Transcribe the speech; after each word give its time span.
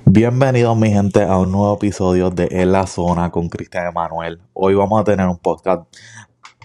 Bienvenidos 0.00 0.76
mi 0.76 0.90
gente 0.90 1.22
a 1.22 1.36
un 1.38 1.52
nuevo 1.52 1.74
episodio 1.74 2.30
de 2.30 2.48
En 2.50 2.72
la 2.72 2.86
Zona 2.86 3.30
con 3.30 3.48
Cristian 3.48 3.88
Emanuel. 3.88 4.40
Hoy 4.54 4.74
vamos 4.74 5.00
a 5.00 5.04
tener 5.04 5.26
un 5.26 5.36
podcast 5.36 5.82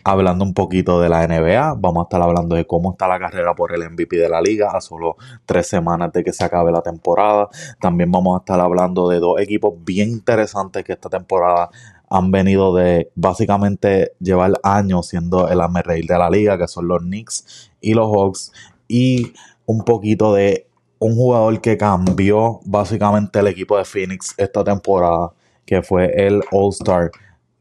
hablando 0.04 0.46
un 0.46 0.54
poquito 0.54 1.02
de 1.02 1.10
la 1.10 1.28
NBA. 1.28 1.76
Vamos 1.80 2.02
a 2.02 2.04
estar 2.04 2.22
hablando 2.22 2.56
de 2.56 2.66
cómo 2.66 2.92
está 2.92 3.08
la 3.08 3.20
carrera 3.20 3.54
por 3.56 3.74
el 3.74 3.90
MVP 3.90 4.18
de 4.18 4.30
la 4.30 4.42
liga 4.42 4.72
a 4.72 4.82
solo 4.82 5.18
tres 5.46 5.68
semanas 5.68 6.14
de 6.14 6.24
que 6.24 6.32
se 6.32 6.44
acabe 6.46 6.72
la 6.72 6.82
temporada. 6.82 7.50
También 7.82 8.12
vamos 8.12 8.36
a 8.36 8.40
estar 8.40 8.60
hablando 8.60 9.10
de 9.10 9.20
dos 9.20 9.40
equipos 9.42 9.74
bien 9.84 10.10
interesantes 10.10 10.84
que 10.84 10.94
esta 10.94 11.10
temporada 11.10 11.70
han 12.10 12.32
venido 12.32 12.74
de 12.76 13.12
básicamente 13.16 14.14
llevar 14.20 14.54
años 14.64 15.08
siendo 15.08 15.50
el 15.50 15.60
amerreír 15.60 16.06
de 16.06 16.18
la 16.18 16.30
liga, 16.30 16.58
que 16.58 16.68
son 16.68 16.88
los 16.88 17.00
Knicks 17.00 17.72
y 17.82 17.94
los 17.94 18.10
Hawks. 18.10 18.54
Y 18.88 19.34
un 19.66 19.84
poquito 19.84 20.34
de 20.34 20.67
un 21.00 21.16
jugador 21.16 21.62
que 21.62 21.78
cambió 21.78 22.60
básicamente 22.66 23.40
el 23.40 23.48
equipo 23.48 23.78
de 23.78 23.86
Phoenix 23.86 24.34
esta 24.38 24.64
temporada, 24.64 25.34
que 25.66 25.82
fue 25.82 26.12
el 26.16 26.42
All-Star 26.52 27.12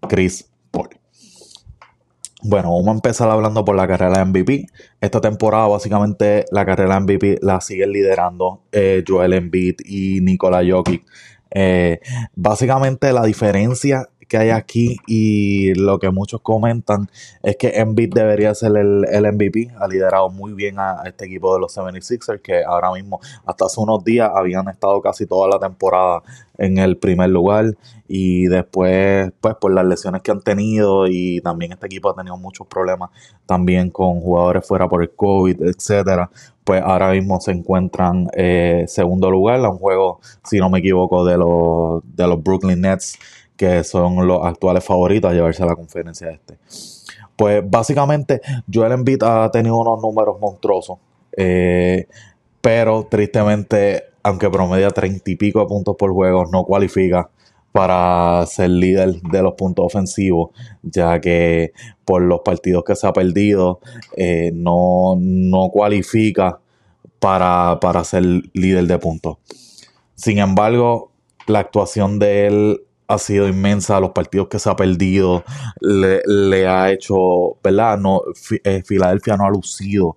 Chris 0.08 0.48
Paul. 0.70 0.88
Bueno, 2.42 2.70
vamos 2.70 2.88
a 2.88 2.92
empezar 2.92 3.28
hablando 3.28 3.64
por 3.64 3.74
la 3.74 3.88
carrera 3.88 4.24
MVP. 4.24 4.66
Esta 5.00 5.20
temporada, 5.20 5.66
básicamente, 5.66 6.44
la 6.52 6.64
carrera 6.64 7.00
MVP 7.00 7.38
la 7.42 7.60
siguen 7.60 7.90
liderando 7.90 8.62
eh, 8.70 9.02
Joel 9.06 9.32
Embiid 9.32 9.76
y 9.84 10.20
Nikola 10.20 10.62
Jokic. 10.68 11.04
Eh, 11.50 12.00
básicamente, 12.34 13.12
la 13.12 13.24
diferencia 13.24 14.08
que 14.28 14.36
hay 14.36 14.50
aquí 14.50 14.96
y 15.06 15.74
lo 15.74 15.98
que 15.98 16.10
muchos 16.10 16.40
comentan 16.40 17.10
es 17.42 17.56
que 17.56 17.68
Embiid 17.68 18.12
debería 18.12 18.54
ser 18.54 18.76
el, 18.76 19.04
el, 19.10 19.32
MVP. 19.32 19.70
Ha 19.78 19.86
liderado 19.88 20.30
muy 20.30 20.52
bien 20.52 20.78
a 20.78 21.02
este 21.06 21.26
equipo 21.26 21.54
de 21.54 21.60
los 21.60 21.76
76ers 21.76 22.40
que 22.40 22.64
ahora 22.64 22.92
mismo, 22.92 23.20
hasta 23.44 23.66
hace 23.66 23.80
unos 23.80 24.04
días, 24.04 24.30
habían 24.34 24.68
estado 24.68 25.00
casi 25.00 25.26
toda 25.26 25.48
la 25.48 25.58
temporada 25.58 26.22
en 26.58 26.78
el 26.78 26.96
primer 26.96 27.30
lugar 27.30 27.76
y 28.08 28.46
después, 28.46 29.32
pues 29.40 29.54
por 29.56 29.72
las 29.72 29.84
lesiones 29.84 30.22
que 30.22 30.30
han 30.30 30.40
tenido 30.40 31.06
y 31.06 31.40
también 31.40 31.72
este 31.72 31.86
equipo 31.86 32.10
ha 32.10 32.14
tenido 32.14 32.36
muchos 32.36 32.66
problemas 32.66 33.10
también 33.46 33.90
con 33.90 34.20
jugadores 34.20 34.66
fuera 34.66 34.88
por 34.88 35.02
el 35.02 35.10
COVID, 35.10 35.62
etcétera, 35.62 36.30
pues 36.64 36.82
ahora 36.82 37.12
mismo 37.12 37.40
se 37.40 37.52
encuentran 37.52 38.28
eh, 38.34 38.84
segundo 38.88 39.30
lugar 39.30 39.64
a 39.64 39.70
un 39.70 39.78
juego, 39.78 40.20
si 40.44 40.58
no 40.58 40.70
me 40.70 40.78
equivoco, 40.80 41.24
de 41.24 41.36
los, 41.36 42.02
de 42.16 42.26
los 42.26 42.42
Brooklyn 42.42 42.80
Nets 42.80 43.18
que 43.56 43.84
son 43.84 44.26
los 44.26 44.44
actuales 44.44 44.84
favoritos 44.84 45.30
a 45.30 45.34
llevarse 45.34 45.62
a 45.62 45.66
la 45.66 45.76
conferencia 45.76 46.30
este. 46.30 46.58
Pues 47.36 47.62
básicamente 47.68 48.40
Joel 48.72 48.92
Embiid 48.92 49.22
ha 49.22 49.50
tenido 49.50 49.76
unos 49.76 50.00
números 50.00 50.38
monstruosos, 50.40 50.98
eh, 51.36 52.06
pero 52.60 53.06
tristemente, 53.10 54.04
aunque 54.22 54.48
promedia 54.50 54.90
treinta 54.90 55.30
y 55.30 55.36
pico 55.36 55.60
de 55.60 55.66
puntos 55.66 55.96
por 55.96 56.12
juego, 56.12 56.46
no 56.46 56.64
cualifica 56.64 57.28
para 57.72 58.46
ser 58.46 58.70
líder 58.70 59.20
de 59.20 59.42
los 59.42 59.52
puntos 59.52 59.84
ofensivos, 59.84 60.48
ya 60.82 61.20
que 61.20 61.72
por 62.06 62.22
los 62.22 62.40
partidos 62.40 62.84
que 62.84 62.96
se 62.96 63.06
ha 63.06 63.12
perdido, 63.12 63.80
eh, 64.16 64.50
no, 64.54 65.14
no, 65.18 65.68
cualifica 65.68 66.58
para, 67.18 67.78
para 67.78 68.02
ser 68.02 68.24
líder 68.54 68.86
de 68.86 68.98
puntos. 68.98 69.36
Sin 70.14 70.38
embargo, 70.38 71.12
la 71.46 71.58
actuación 71.58 72.18
de 72.18 72.46
él 72.46 72.85
ha 73.08 73.18
sido 73.18 73.48
inmensa, 73.48 74.00
los 74.00 74.10
partidos 74.10 74.48
que 74.48 74.58
se 74.58 74.68
ha 74.68 74.76
perdido, 74.76 75.44
le, 75.80 76.66
ha 76.66 76.90
hecho, 76.92 77.58
¿verdad? 77.62 77.98
No, 77.98 78.22
eh, 78.64 78.82
Filadelfia 78.84 79.36
no 79.36 79.44
ha 79.44 79.50
lucido 79.50 80.16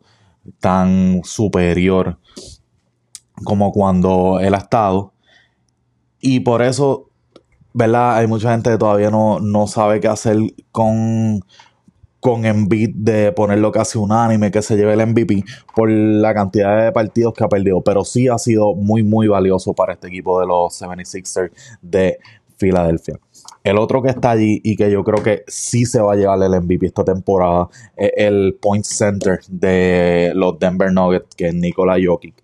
tan 0.59 1.21
superior 1.23 2.17
como 3.43 3.71
cuando 3.71 4.39
él 4.39 4.53
ha 4.53 4.57
estado. 4.57 5.13
Y 6.19 6.41
por 6.41 6.61
eso, 6.61 7.09
¿verdad? 7.73 8.17
Hay 8.17 8.27
mucha 8.27 8.51
gente 8.51 8.71
que 8.71 8.77
todavía 8.77 9.09
no, 9.09 9.39
no 9.39 9.67
sabe 9.67 9.99
qué 9.99 10.07
hacer 10.07 10.37
con, 10.71 11.41
con 12.19 12.41
de 12.67 13.31
ponerlo 13.31 13.71
casi 13.71 13.97
unánime 13.97 14.51
que 14.51 14.61
se 14.61 14.75
lleve 14.75 14.93
el 14.93 15.07
MVP 15.07 15.45
por 15.75 15.89
la 15.89 16.33
cantidad 16.33 16.83
de 16.83 16.91
partidos 16.91 17.33
que 17.33 17.43
ha 17.43 17.49
perdido. 17.49 17.81
Pero 17.81 18.03
sí 18.03 18.27
ha 18.27 18.37
sido 18.37 18.75
muy, 18.75 19.03
muy 19.03 19.27
valioso 19.27 19.73
para 19.73 19.93
este 19.93 20.07
equipo 20.07 20.39
de 20.41 20.47
los 20.47 20.81
76ers 20.81 21.51
de 21.81 22.19
Filadelfia. 22.59 23.19
El 23.63 23.77
otro 23.77 24.01
que 24.01 24.09
está 24.09 24.31
allí 24.31 24.61
y 24.63 24.75
que 24.75 24.91
yo 24.91 25.03
creo 25.03 25.23
que 25.23 25.43
sí 25.47 25.85
se 25.85 26.01
va 26.01 26.13
a 26.13 26.15
llevar 26.15 26.41
el 26.43 26.61
MVP 26.61 26.85
esta 26.85 27.03
temporada 27.03 27.69
es 27.95 28.11
el 28.15 28.57
point 28.61 28.85
center 28.85 29.39
de 29.47 30.31
los 30.35 30.59
Denver 30.59 30.91
Nuggets, 30.91 31.35
que 31.35 31.47
es 31.47 31.55
Nikola 31.55 31.97
Jokic. 32.03 32.35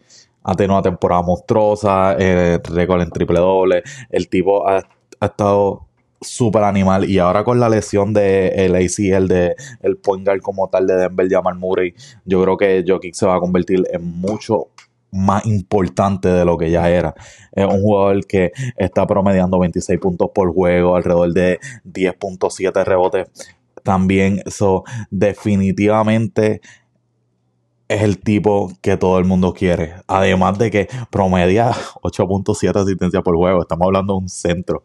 Ha 0.44 0.54
tenido 0.56 0.76
una 0.76 0.84
temporada 0.84 1.22
monstruosa, 1.22 2.16
eh, 2.20 2.60
récord 2.64 3.02
en 3.02 3.10
triple 3.10 3.40
doble. 3.40 3.84
El 4.10 4.30
tipo 4.30 4.68
ha, 4.68 4.84
estado 5.22 5.88
súper 6.22 6.64
animal 6.64 7.10
y 7.10 7.18
ahora 7.20 7.44
con 7.44 7.60
la 7.60 7.70
lesión 7.70 8.14
de 8.14 8.50
el 8.50 8.76
ACL 8.76 9.28
de 9.28 9.56
el 9.82 9.98
point 9.98 10.26
guard 10.26 10.42
como 10.42 10.70
tal 10.70 10.86
de 10.88 10.96
Denver 10.96 11.28
Jamal 11.30 11.56
Murray 11.56 11.94
yo 12.26 12.42
creo 12.42 12.58
que 12.58 12.84
Jokic 12.88 13.14
se 13.14 13.26
va 13.26 13.36
a 13.36 13.40
convertir 13.40 13.84
en 13.92 14.04
mucho 14.04 14.68
más 15.12 15.46
importante 15.46 16.28
de 16.28 16.46
lo 16.46 16.58
que 16.58 16.72
ya 16.72 16.90
era. 16.90 17.16
Es 17.52 17.66
un 17.66 17.82
jugador 17.82 18.26
que 18.26 18.52
está 18.78 19.08
promediando 19.08 19.60
26 19.60 20.00
puntos 20.00 20.30
por 20.34 20.54
juego, 20.54 20.96
alrededor 20.96 21.34
de 21.34 21.60
10.7 21.86 22.84
rebotes. 22.84 23.28
También 23.84 24.42
eso 24.46 24.84
definitivamente 25.10 26.62
es 27.88 28.02
el 28.02 28.20
tipo 28.20 28.72
que 28.82 28.98
todo 28.98 29.20
el 29.20 29.26
mundo 29.26 29.54
quiere. 29.54 29.94
Además 30.08 30.58
de 30.58 30.72
que 30.72 30.88
promedia 31.10 31.72
8.7 32.02 32.82
asistencia 32.82 33.22
por 33.22 33.36
juego. 33.36 33.62
Estamos 33.62 33.86
hablando 33.86 34.14
de 34.14 34.20
un 34.20 34.30
centro. 34.30 34.84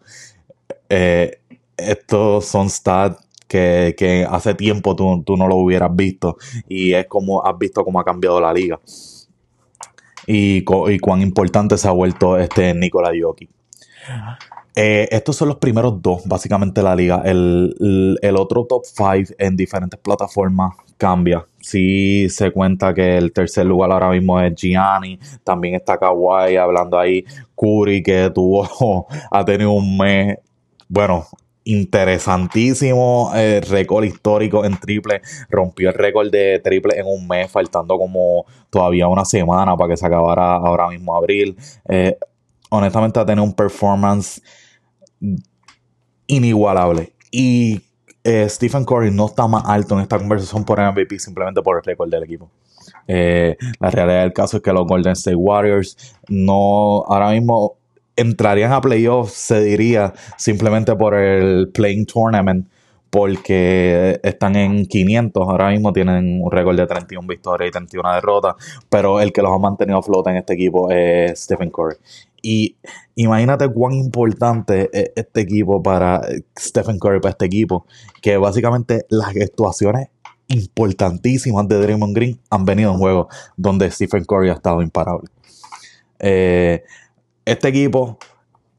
Eh, 0.88 1.40
estos 1.76 2.44
son 2.44 2.68
stats 2.68 3.26
que, 3.48 4.26
hace 4.30 4.54
tiempo 4.54 4.94
tú, 4.94 5.22
tú, 5.24 5.36
no 5.36 5.48
lo 5.48 5.56
hubieras 5.56 5.94
visto. 5.94 6.36
Y 6.68 6.92
es 6.92 7.06
como 7.06 7.44
has 7.44 7.58
visto 7.58 7.84
cómo 7.84 7.98
ha 7.98 8.04
cambiado 8.04 8.40
la 8.40 8.52
liga 8.52 8.78
y, 10.32 10.62
cuán 10.62 11.22
importante 11.22 11.76
se 11.76 11.88
ha 11.88 11.92
vuelto 11.92 12.38
este 12.38 12.72
Nikola 12.74 13.10
Jokic. 13.20 13.50
Eh, 14.76 15.08
estos 15.10 15.36
son 15.36 15.48
los 15.48 15.56
primeros 15.56 16.00
dos, 16.00 16.22
básicamente, 16.24 16.82
la 16.82 16.94
liga. 16.94 17.22
El, 17.24 18.18
otro 18.36 18.64
top 18.64 18.84
5 18.84 19.34
en 19.38 19.56
diferentes 19.56 19.98
plataformas 19.98 20.74
cambia. 20.96 21.44
Sí 21.60 22.28
se 22.28 22.52
cuenta 22.52 22.94
que 22.94 23.16
el 23.16 23.32
tercer 23.32 23.66
lugar 23.66 23.90
ahora 23.90 24.10
mismo 24.10 24.40
es 24.40 24.54
Gianni. 24.54 25.18
También 25.42 25.74
está 25.74 25.98
Kawhi 25.98 26.56
hablando 26.56 26.98
ahí. 26.98 27.24
Curry, 27.56 28.02
que 28.02 28.30
tuvo, 28.32 29.06
ha 29.30 29.44
tenido 29.44 29.72
un 29.72 29.98
mes, 29.98 30.38
bueno, 30.88 31.26
interesantísimo 31.64 33.32
eh, 33.34 33.60
récord 33.60 34.04
histórico 34.04 34.64
en 34.64 34.78
triple. 34.78 35.22
Rompió 35.48 35.90
el 35.90 35.94
récord 35.94 36.30
de 36.30 36.60
triple 36.62 36.98
en 36.98 37.06
un 37.06 37.26
mes, 37.28 37.50
faltando 37.50 37.98
como 37.98 38.46
todavía 38.70 39.08
una 39.08 39.24
semana 39.24 39.76
para 39.76 39.90
que 39.90 39.96
se 39.96 40.06
acabara 40.06 40.54
ahora 40.54 40.88
mismo 40.88 41.16
abril. 41.16 41.56
Eh, 41.88 42.16
honestamente 42.70 43.20
ha 43.20 43.26
tenido 43.26 43.44
un 43.44 43.54
performance 43.54 44.42
inigualable. 46.26 47.12
Y 47.30 47.80
eh, 48.24 48.48
Stephen 48.48 48.84
Curry 48.84 49.10
no 49.10 49.26
está 49.26 49.46
más 49.46 49.64
alto 49.66 49.94
en 49.94 50.02
esta 50.02 50.18
conversación 50.18 50.64
por 50.64 50.80
MVP 50.80 51.18
simplemente 51.18 51.62
por 51.62 51.76
el 51.76 51.84
récord 51.84 52.10
del 52.10 52.24
equipo. 52.24 52.50
la 53.06 53.90
realidad 53.90 54.22
del 54.22 54.32
caso 54.32 54.58
es 54.58 54.62
que 54.62 54.72
los 54.72 54.86
Golden 54.86 55.12
State 55.12 55.36
Warriors 55.36 56.16
no 56.28 57.04
ahora 57.06 57.30
mismo 57.30 57.79
entrarían 58.20 58.72
a 58.72 58.80
playoffs, 58.80 59.32
se 59.32 59.60
diría, 59.62 60.12
simplemente 60.36 60.94
por 60.96 61.14
el 61.14 61.70
Playing 61.70 62.06
Tournament, 62.06 62.68
porque 63.10 64.20
están 64.22 64.54
en 64.54 64.86
500, 64.86 65.48
ahora 65.48 65.70
mismo 65.70 65.92
tienen 65.92 66.40
un 66.42 66.50
récord 66.50 66.76
de 66.76 66.86
31 66.86 67.26
victorias 67.26 67.68
y 67.68 67.72
31 67.72 68.14
derrotas, 68.14 68.54
pero 68.88 69.20
el 69.20 69.32
que 69.32 69.42
los 69.42 69.52
ha 69.52 69.58
mantenido 69.58 69.98
a 69.98 70.02
flote 70.02 70.30
en 70.30 70.36
este 70.36 70.54
equipo 70.54 70.90
es 70.90 71.40
Stephen 71.40 71.70
Curry. 71.70 71.96
Y 72.42 72.76
imagínate 73.16 73.68
cuán 73.68 73.94
importante 73.94 74.88
es 74.92 75.10
este 75.16 75.40
equipo 75.40 75.82
para 75.82 76.22
Stephen 76.58 76.98
Curry, 76.98 77.20
para 77.20 77.32
este 77.32 77.46
equipo, 77.46 77.84
que 78.22 78.36
básicamente 78.36 79.04
las 79.08 79.36
actuaciones 79.36 80.08
importantísimas 80.48 81.68
de 81.68 81.80
Draymond 81.80 82.14
Green 82.14 82.40
han 82.50 82.64
venido 82.64 82.92
en 82.92 82.98
juegos 82.98 83.26
donde 83.56 83.90
Stephen 83.90 84.24
Curry 84.24 84.50
ha 84.50 84.54
estado 84.54 84.82
imparable. 84.82 85.28
Eh, 86.18 86.84
este 87.50 87.68
equipo 87.68 88.18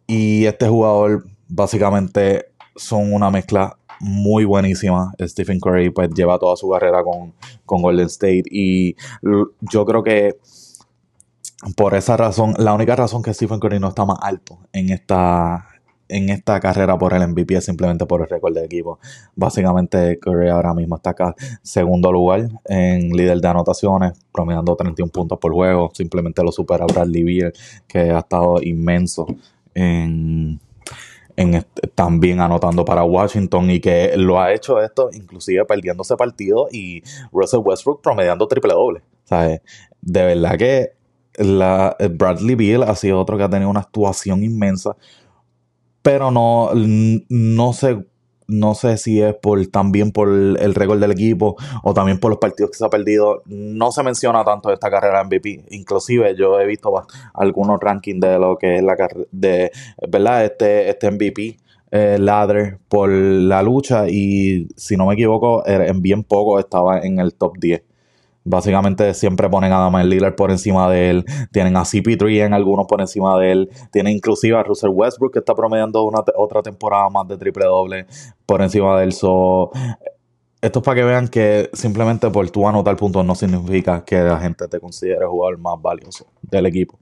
y 0.08 0.46
este 0.46 0.68
jugador 0.68 1.26
básicamente 1.48 2.52
son 2.76 3.14
una 3.14 3.30
mezcla 3.30 3.78
muy 4.00 4.46
buenísima. 4.46 5.14
Stephen 5.22 5.60
Curry 5.60 5.90
pues 5.90 6.10
lleva 6.12 6.40
toda 6.40 6.56
su 6.56 6.70
carrera 6.70 7.04
con, 7.04 7.34
Golden 7.66 8.08
State 8.08 8.44
y 8.52 8.96
yo 9.62 9.86
creo 9.86 10.04
que 10.04 10.38
por 11.78 11.94
esa 11.94 12.18
razón, 12.18 12.54
la 12.58 12.74
única 12.74 12.96
razón 12.96 13.22
que 13.22 13.34
Stephen 13.34 13.60
Curry 13.60 13.80
no 13.80 13.90
está 13.90 14.04
más 14.04 14.18
alto 14.22 14.60
en 14.74 14.90
esta 14.90 15.68
en 16.12 16.30
esta 16.30 16.60
carrera 16.60 16.98
por 16.98 17.14
el 17.14 17.28
MVP 17.28 17.60
simplemente 17.62 18.06
por 18.06 18.22
el 18.22 18.30
récord 18.30 18.54
de 18.54 18.66
equipo. 18.66 19.00
Básicamente 19.36 20.20
Curry 20.20 20.50
ahora 20.50 20.74
mismo 20.74 20.96
está 20.96 21.12
acá 21.12 21.36
segundo 21.62 22.12
lugar 22.12 22.50
en 22.66 23.10
líder 23.12 23.40
de 23.40 23.48
anotaciones, 23.48 24.14
promediando 24.32 24.76
31 24.76 25.12
puntos 25.12 25.40
por 25.40 25.54
juego. 25.54 25.90
Simplemente 25.94 26.44
lo 26.44 26.52
supera 26.52 26.86
Bradley 26.86 27.24
Beal, 27.24 27.54
que 27.88 28.12
ha 28.12 28.20
estado 28.20 28.62
inmenso 28.62 29.26
en, 29.74 30.60
en 31.36 31.66
también 31.96 32.42
anotando 32.42 32.86
para 32.86 33.04
Washington 33.04 33.72
y 33.72 33.80
que 33.80 34.14
lo 34.18 34.40
ha 34.40 34.54
hecho 34.54 34.82
esto 34.82 35.10
inclusive 35.14 35.66
perdiéndose 35.66 36.16
partido 36.18 36.68
y 36.72 37.02
Russell 37.32 37.62
Westbrook 37.64 38.02
promediando 38.02 38.48
triple 38.48 38.74
doble. 38.74 39.02
¿sabes? 39.32 39.62
De 40.02 40.26
verdad 40.26 40.58
que 40.58 40.92
la, 41.38 41.96
Bradley 42.12 42.56
Beal 42.56 42.84
ha 42.84 42.96
sido 42.96 43.20
otro 43.20 43.38
que 43.38 43.44
ha 43.44 43.50
tenido 43.50 43.70
una 43.70 43.80
actuación 43.80 44.44
inmensa, 44.44 44.96
pero 46.02 46.32
no, 46.32 46.72
no 46.74 47.74
sé, 47.74 48.06
no 48.48 48.76
sé 48.76 48.98
si 48.98 49.22
es 49.22 49.36
por 49.36 49.66
también 49.68 50.12
por 50.12 50.30
el 50.30 50.76
récord 50.76 51.00
del 51.00 51.12
equipo 51.12 51.56
o 51.84 51.94
también 51.94 52.20
por 52.20 52.32
los 52.32 52.40
partidos 52.40 52.72
que 52.72 52.78
se 52.78 52.86
ha 52.86 52.90
perdido. 52.90 53.44
No 53.46 53.92
se 53.92 54.04
menciona 54.04 54.44
tanto 54.44 54.72
esta 54.72 54.90
carrera 54.90 55.24
MVP. 55.24 55.66
Inclusive 55.70 56.36
yo 56.36 56.60
he 56.60 56.66
visto 56.66 56.92
algunos 57.34 57.80
rankings 57.80 58.20
de 58.20 58.40
lo 58.40 58.58
que 58.58 58.78
es 58.78 58.84
la 58.84 58.96
de, 59.32 59.72
¿verdad? 60.10 60.46
Este, 60.46 60.90
este 60.90 61.12
MVP. 61.12 61.58
Eh, 61.94 62.18
ladder 62.18 62.80
por 62.88 63.10
la 63.10 63.62
lucha 63.62 64.08
y 64.08 64.70
si 64.78 64.96
no 64.96 65.08
me 65.08 65.16
equivoco 65.16 65.68
en 65.68 66.02
bien 66.02 66.24
poco 66.24 66.58
estaba 66.58 67.02
en 67.02 67.20
el 67.20 67.34
top 67.34 67.58
10 67.60 67.84
Básicamente 68.44 69.14
siempre 69.14 69.50
ponen 69.50 69.72
a 69.72 69.80
Damian 69.80 70.10
Lillard 70.10 70.36
por 70.36 70.50
encima 70.50 70.90
de 70.90 71.10
él. 71.10 71.26
Tienen 71.52 71.78
a 71.78 71.82
CP3 71.82 72.46
en 72.46 72.54
algunos 72.54 72.88
por 72.88 73.02
encima 73.02 73.38
de 73.40 73.52
él. 73.52 73.70
Tienen 73.92 74.16
inclusive 74.16 74.58
a 74.58 74.64
Russell 74.64 74.90
Westbrook 74.92 75.34
que 75.34 75.40
está 75.40 75.54
promediando 75.54 76.04
una 76.04 76.24
otra 76.36 76.62
temporada 76.62 77.10
más 77.10 77.28
de 77.28 77.38
triple 77.38 77.66
doble 77.66 78.08
por 78.46 78.62
encima 78.62 78.98
de 78.98 79.06
él. 79.06 79.14
So, 79.14 79.72
esto 80.62 80.80
es 80.80 80.86
para 80.86 80.96
que 80.96 81.04
vean 81.04 81.28
que 81.28 81.70
simplemente 81.74 82.30
por 82.30 82.50
tu 82.50 82.68
anotar 82.68 82.96
puntos 82.96 83.26
no 83.26 83.36
significa 83.36 84.04
que 84.04 84.20
la 84.22 84.40
gente 84.40 84.68
te 84.68 84.80
considere 84.80 85.26
jugador 85.26 85.58
más 85.60 85.82
valioso 85.82 86.26
del 86.42 86.66
equipo. 86.66 87.00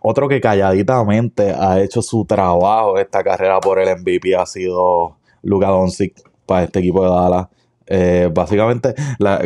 Otro 0.00 0.28
que 0.28 0.40
calladitamente 0.40 1.50
ha 1.50 1.80
hecho 1.80 2.00
su 2.00 2.24
trabajo 2.24 2.96
esta 2.96 3.22
carrera 3.22 3.60
por 3.60 3.78
el 3.78 3.98
MVP 4.00 4.34
ha 4.34 4.46
sido 4.46 5.16
Luka 5.42 5.68
Doncic 5.68 6.22
para 6.46 6.64
este 6.64 6.78
equipo 6.78 7.02
de 7.02 7.10
Dallas. 7.10 7.48
Eh, 7.86 8.30
básicamente, 8.32 8.94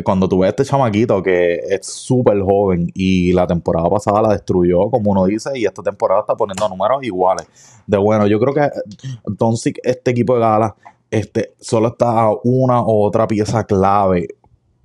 cuando 0.05 0.29
tuve 0.29 0.49
este 0.49 0.65
chamaquito 0.65 1.23
que 1.23 1.56
es 1.69 1.87
súper 1.87 2.41
joven 2.41 2.91
y 2.94 3.33
la 3.33 3.47
temporada 3.47 3.88
pasada 3.88 4.23
la 4.23 4.29
destruyó, 4.31 4.91
como 4.91 5.11
uno 5.12 5.25
dice, 5.27 5.50
y 5.55 5.65
esta 5.65 5.83
temporada 5.83 6.21
está 6.21 6.35
poniendo 6.35 6.69
números 6.69 7.03
iguales. 7.03 7.47
De 7.87 7.97
bueno, 7.97 8.27
yo 8.27 8.38
creo 8.38 8.55
que 8.55 8.71
Doncic, 9.25 9.79
este 9.83 10.11
equipo 10.11 10.35
de 10.35 10.41
Gala, 10.41 10.77
este, 11.11 11.55
solo 11.61 11.88
está 11.88 12.31
una 12.44 12.83
u 12.83 13.03
otra 13.03 13.27
pieza 13.27 13.65
clave 13.65 14.29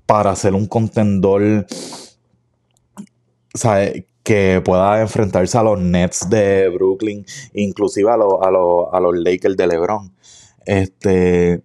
para 0.06 0.36
ser 0.36 0.54
un 0.54 0.68
contendor, 0.68 1.66
¿sabes? 3.54 4.06
que 4.24 4.62
pueda 4.64 5.02
enfrentarse 5.02 5.58
a 5.58 5.64
los 5.64 5.80
Nets 5.80 6.30
de 6.30 6.70
Brooklyn, 6.70 7.26
inclusive 7.54 8.10
a, 8.10 8.14
a, 8.14 8.98
a 8.98 9.00
los 9.00 9.18
Lakers 9.18 9.58
de 9.58 9.68
LeBron. 9.68 10.14
Este, 10.66 11.64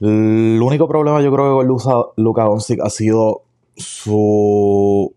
el 0.00 0.60
único 0.62 0.88
problema 0.88 1.22
yo 1.22 1.32
creo 1.32 1.60
que 1.60 1.66
con 1.66 2.12
Luka 2.16 2.44
Doncic 2.44 2.80
ha 2.82 2.90
sido 2.90 3.42
su 3.76 5.14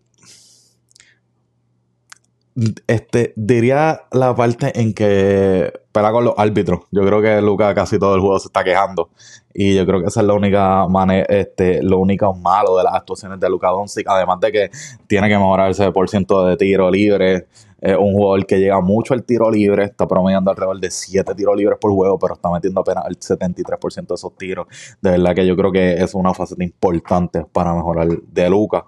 este, 2.86 3.32
diría 3.36 4.02
la 4.12 4.34
parte 4.34 4.78
en 4.80 4.92
que 4.92 5.72
pela 5.92 6.12
con 6.12 6.24
los 6.24 6.34
árbitros. 6.36 6.80
Yo 6.90 7.04
creo 7.04 7.20
que 7.20 7.40
Luca 7.40 7.74
casi 7.74 7.98
todo 7.98 8.14
el 8.14 8.20
juego 8.20 8.38
se 8.38 8.48
está 8.48 8.62
quejando. 8.62 9.10
Y 9.52 9.74
yo 9.74 9.84
creo 9.86 10.00
que 10.00 10.06
esa 10.06 10.20
es 10.20 10.26
la 10.26 10.34
única 10.34 10.86
manera, 10.86 11.26
este, 11.28 11.82
lo 11.82 11.98
único 11.98 12.32
malo 12.34 12.76
de 12.76 12.84
las 12.84 12.94
actuaciones 12.94 13.40
de 13.40 13.48
Luca 13.50 13.68
Doncic. 13.68 14.06
Además 14.08 14.40
de 14.40 14.52
que 14.52 14.70
tiene 15.06 15.28
que 15.28 15.36
mejorar 15.36 15.70
ese 15.70 15.90
por 15.90 16.08
ciento 16.08 16.44
de 16.44 16.56
tiro 16.56 16.90
libre. 16.90 17.46
Es 17.80 17.96
un 17.96 18.12
jugador 18.12 18.44
que 18.46 18.58
llega 18.58 18.78
mucho 18.80 19.14
al 19.14 19.24
tiro 19.24 19.50
libre, 19.50 19.84
está 19.84 20.06
promediando 20.06 20.50
alrededor 20.50 20.78
de 20.78 20.90
7 20.90 21.34
tiros 21.34 21.56
libres 21.56 21.78
por 21.80 21.90
juego, 21.92 22.18
pero 22.18 22.34
está 22.34 22.50
metiendo 22.50 22.82
apenas 22.82 23.06
el 23.08 23.18
73% 23.18 24.06
de 24.06 24.14
esos 24.14 24.36
tiros. 24.36 24.66
De 25.00 25.12
verdad 25.12 25.34
que 25.34 25.46
yo 25.46 25.56
creo 25.56 25.72
que 25.72 25.94
es 25.94 26.14
una 26.14 26.34
faceta 26.34 26.62
importante 26.62 27.46
para 27.50 27.72
mejorar 27.72 28.08
de 28.08 28.50
Luca. 28.50 28.84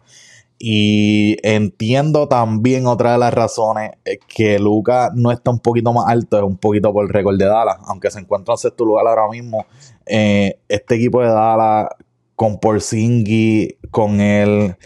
Y 0.64 1.38
entiendo 1.42 2.28
también 2.28 2.86
otra 2.86 3.10
de 3.10 3.18
las 3.18 3.34
razones 3.34 3.98
que 4.28 4.60
Luca 4.60 5.10
no 5.12 5.32
está 5.32 5.50
un 5.50 5.58
poquito 5.58 5.92
más 5.92 6.04
alto, 6.06 6.38
es 6.38 6.44
un 6.44 6.56
poquito 6.56 6.92
por 6.92 7.04
el 7.04 7.08
récord 7.08 7.36
de 7.36 7.46
Dallas, 7.46 7.78
aunque 7.88 8.12
se 8.12 8.20
encuentra 8.20 8.54
en 8.54 8.58
sexto 8.58 8.84
lugar 8.84 9.08
ahora 9.08 9.28
mismo. 9.28 9.66
Eh, 10.06 10.60
este 10.68 10.94
equipo 10.94 11.20
de 11.20 11.26
Dallas, 11.26 11.88
con 12.36 12.60
Porzingis, 12.60 13.74
con 13.90 14.20
él, 14.20 14.76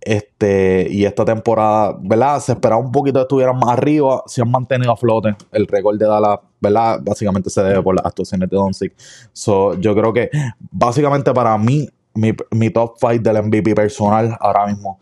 este, 0.00 0.88
y 0.90 1.04
esta 1.04 1.26
temporada, 1.26 1.98
¿verdad? 2.00 2.40
Se 2.40 2.52
esperaba 2.52 2.80
un 2.80 2.90
poquito 2.90 3.18
que 3.18 3.24
estuvieran 3.24 3.58
más 3.58 3.76
arriba, 3.76 4.22
se 4.24 4.40
han 4.40 4.50
mantenido 4.50 4.90
a 4.90 4.96
flote. 4.96 5.36
El 5.52 5.66
récord 5.66 5.98
de 5.98 6.06
Dallas, 6.06 6.38
¿verdad? 6.62 6.98
Básicamente 7.02 7.50
se 7.50 7.62
debe 7.62 7.82
por 7.82 7.94
las 7.94 8.06
actuaciones 8.06 8.48
de 8.48 8.56
Doncic. 8.56 8.94
So, 9.34 9.74
yo 9.74 9.94
creo 9.94 10.14
que, 10.14 10.30
básicamente 10.70 11.34
para 11.34 11.58
mí, 11.58 11.90
mi, 12.14 12.32
mi 12.52 12.70
top 12.70 12.94
5 12.98 13.18
del 13.18 13.42
MVP 13.42 13.74
personal 13.74 14.34
ahora 14.40 14.66
mismo 14.66 14.98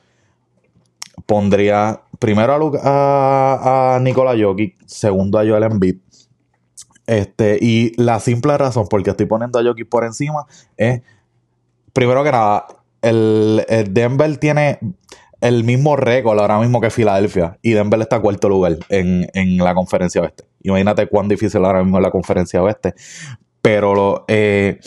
pondría 1.27 2.03
primero 2.19 2.73
a, 2.83 3.99
Nikola 4.01 4.35
Jokic, 4.39 4.77
segundo 4.87 5.39
a 5.39 5.45
Joel 5.45 5.65
Embiid. 5.65 5.97
Este, 7.07 7.59
y 7.61 7.93
la 8.01 8.19
simple 8.19 8.57
razón 8.57 8.89
por 8.89 9.03
que 9.03 9.11
estoy 9.11 9.27
poniendo 9.27 9.59
a 9.59 9.63
Jokic 9.63 9.89
por 9.89 10.05
encima 10.05 10.47
es, 10.77 11.03
primero 11.93 12.25
que 12.25 12.33
nada, 12.33 12.67
el, 13.03 13.65
Denver 13.91 14.37
tiene 14.39 14.79
el 15.41 15.65
mismo 15.65 15.97
récord 15.97 16.39
ahora 16.41 16.59
mismo 16.59 16.81
que 16.81 16.89
Filadelfia 16.89 17.59
y 17.61 17.73
Denver 17.73 18.01
está 18.01 18.21
cuarto 18.21 18.49
lugar 18.49 18.79
en, 18.89 19.59
la 19.59 19.75
conferencia 19.75 20.23
oeste. 20.23 20.45
Imagínate 20.63 21.07
cuán 21.07 21.29
difícil 21.29 21.63
ahora 21.65 21.83
mismo 21.83 21.99
es 21.99 22.03
la 22.03 22.11
conferencia 22.11 22.63
oeste. 22.63 22.95
Pero 23.61 23.95
lo, 23.95 24.25
eh, 24.29 24.81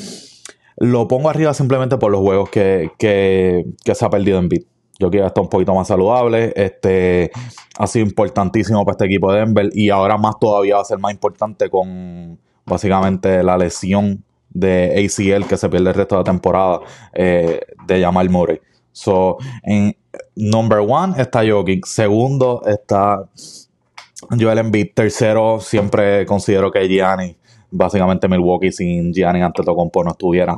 pongo 1.08 1.30
arriba 1.30 1.54
simplemente 1.54 1.98
por 1.98 2.12
los 2.12 2.22
juegos 2.22 2.50
que, 2.50 2.92
que, 2.98 3.66
que 3.84 3.96
se 3.96 4.06
ha 4.06 4.10
perdido 4.10 4.40
en 4.40 4.50
beat. 4.50 4.64
Yo 5.00 5.12
quiero 5.12 5.28
estar 5.28 5.44
un 5.44 5.50
poquito 5.50 5.74
más 5.76 5.88
saludable. 5.88 6.54
Este 6.56 7.32
ha 7.78 7.88
sido 7.88 8.06
importantísimo 8.06 8.84
para 8.84 8.94
este 8.94 9.06
equipo 9.06 9.32
de 9.32 9.40
Denver 9.40 9.70
y 9.74 9.90
ahora 9.90 10.18
más 10.18 10.40
todavía 10.40 10.76
va 10.76 10.82
a 10.82 10.86
ser 10.86 10.98
más 11.00 11.12
importante 11.12 11.70
con 11.70 12.40
básicamente 12.66 13.44
la 13.44 13.58
lesión 13.58 14.24
de 14.50 15.06
ACL 15.06 15.46
que 15.48 15.58
se 15.58 15.70
pierde 15.70 15.90
el 15.90 15.96
resto 15.96 16.16
de 16.16 16.22
la 16.22 16.24
temporada 16.24 16.80
eh, 17.14 17.60
de 17.86 18.02
Jamal 18.02 18.30
Murray. 18.30 18.60
So, 18.92 19.38
en 19.64 19.96
number 20.36 20.80
one 20.80 21.22
está 21.22 21.48
Jokic, 21.48 21.86
segundo 21.86 22.64
está 22.66 23.30
Joel 24.40 24.58
Embiid, 24.58 24.88
tercero 24.96 25.60
siempre 25.60 26.26
considero 26.26 26.72
que 26.72 26.88
Gianni, 26.88 27.38
básicamente 27.70 28.28
Milwaukee 28.28 28.72
sin 28.72 29.14
Gianni 29.14 29.42
Antetokounmpo 29.42 30.04
no 30.04 30.12
estuviera 30.12 30.58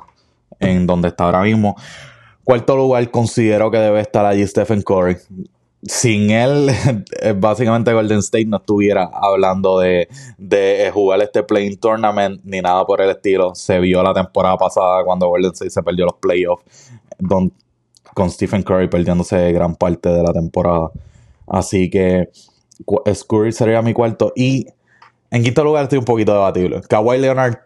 en 0.60 0.88
donde 0.88 1.10
está 1.10 1.26
ahora 1.26 1.42
mismo. 1.42 1.76
Cuarto 2.50 2.76
lugar, 2.76 3.12
considero 3.12 3.70
que 3.70 3.78
debe 3.78 4.02
estar 4.02 4.26
allí 4.26 4.44
Stephen 4.48 4.82
Curry. 4.82 5.18
Sin 5.84 6.32
él, 6.32 6.72
básicamente 7.36 7.94
Golden 7.94 8.18
State 8.18 8.46
no 8.46 8.58
estuviera 8.58 9.08
hablando 9.14 9.78
de, 9.78 10.08
jugar 10.92 11.22
este 11.22 11.44
playing 11.44 11.78
tournament 11.78 12.42
ni 12.44 12.60
nada 12.60 12.84
por 12.88 13.02
el 13.02 13.12
estilo. 13.12 13.54
Se 13.54 13.80
vio 13.80 14.02
la 14.02 14.16
temporada 14.16 14.58
pasada 14.58 15.04
cuando 15.04 15.28
Golden 15.28 15.52
State 15.52 15.70
se 15.70 15.84
perdió 15.84 16.06
los 16.06 16.16
playoffs 16.16 16.92
con 18.16 18.32
Stephen 18.32 18.64
Curry 18.64 18.88
perdiéndose 18.88 19.52
gran 19.52 19.76
parte 19.76 20.10
de 20.10 20.24
la 20.24 20.34
temporada. 20.34 20.90
Así 21.46 21.92
que 21.92 22.32
Curry 23.28 23.52
sería 23.52 23.84
mi 23.84 23.94
cuarto. 23.94 24.34
Y 24.36 24.66
en 25.30 25.44
quinto 25.44 25.64
lugar 25.64 25.84
estoy 25.84 26.00
un 26.00 26.06
poquito 26.06 26.34
debatible. 26.34 26.82
Kawhi 26.82 27.20
Leonard 27.20 27.60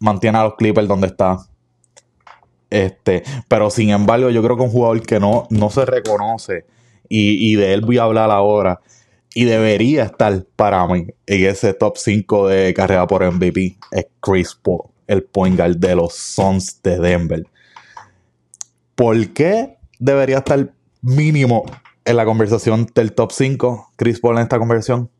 mantiene 0.00 0.36
a 0.36 0.44
los 0.44 0.56
Clippers 0.56 0.86
donde 0.86 1.06
está. 1.06 1.38
Este, 2.72 3.22
pero 3.48 3.68
sin 3.68 3.90
embargo, 3.90 4.30
yo 4.30 4.42
creo 4.42 4.56
que 4.56 4.62
un 4.62 4.70
jugador 4.70 5.02
que 5.02 5.20
no, 5.20 5.46
no 5.50 5.68
se 5.68 5.84
reconoce, 5.84 6.64
y, 7.06 7.54
de 7.56 7.74
él 7.74 7.82
voy 7.82 7.98
a 7.98 8.04
hablar 8.04 8.30
ahora, 8.30 8.80
y 9.34 9.44
debería 9.44 10.04
estar 10.04 10.46
para 10.56 10.86
mí 10.86 11.06
en 11.26 11.44
ese 11.44 11.74
top 11.74 11.98
5 11.98 12.48
de 12.48 12.72
carrera 12.72 13.06
por 13.06 13.30
MVP, 13.30 13.76
es 13.90 14.06
Chris 14.20 14.54
Paul, 14.54 14.84
el 15.06 15.22
point 15.22 15.58
guard 15.58 15.76
de 15.76 15.94
los 15.94 16.14
Suns 16.14 16.82
de 16.82 16.98
Denver. 16.98 17.44
¿Por 18.94 19.28
qué 19.34 19.76
debería 19.98 20.38
estar 20.38 20.72
mínimo 21.02 21.64
en 22.06 22.16
la 22.16 22.24
conversación 22.24 22.88
del 22.94 23.12
top 23.12 23.32
5 23.32 23.92
Chris 23.96 24.18
Paul 24.18 24.36
en 24.38 24.44
esta 24.44 24.58
conversación? 24.58 25.10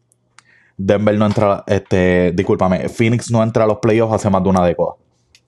Denver 0.79 1.19
no 1.19 1.27
entra, 1.27 1.65
este, 1.67 2.33
discúlpame, 2.33 2.89
Phoenix 2.89 3.31
no 3.31 3.43
entra 3.43 3.65
a 3.65 3.67
los 3.67 3.77
playoffs 3.77 4.15
hace 4.15 4.31
más 4.31 4.43
de 4.43 4.49
una 4.49 4.65
década. 4.65 4.95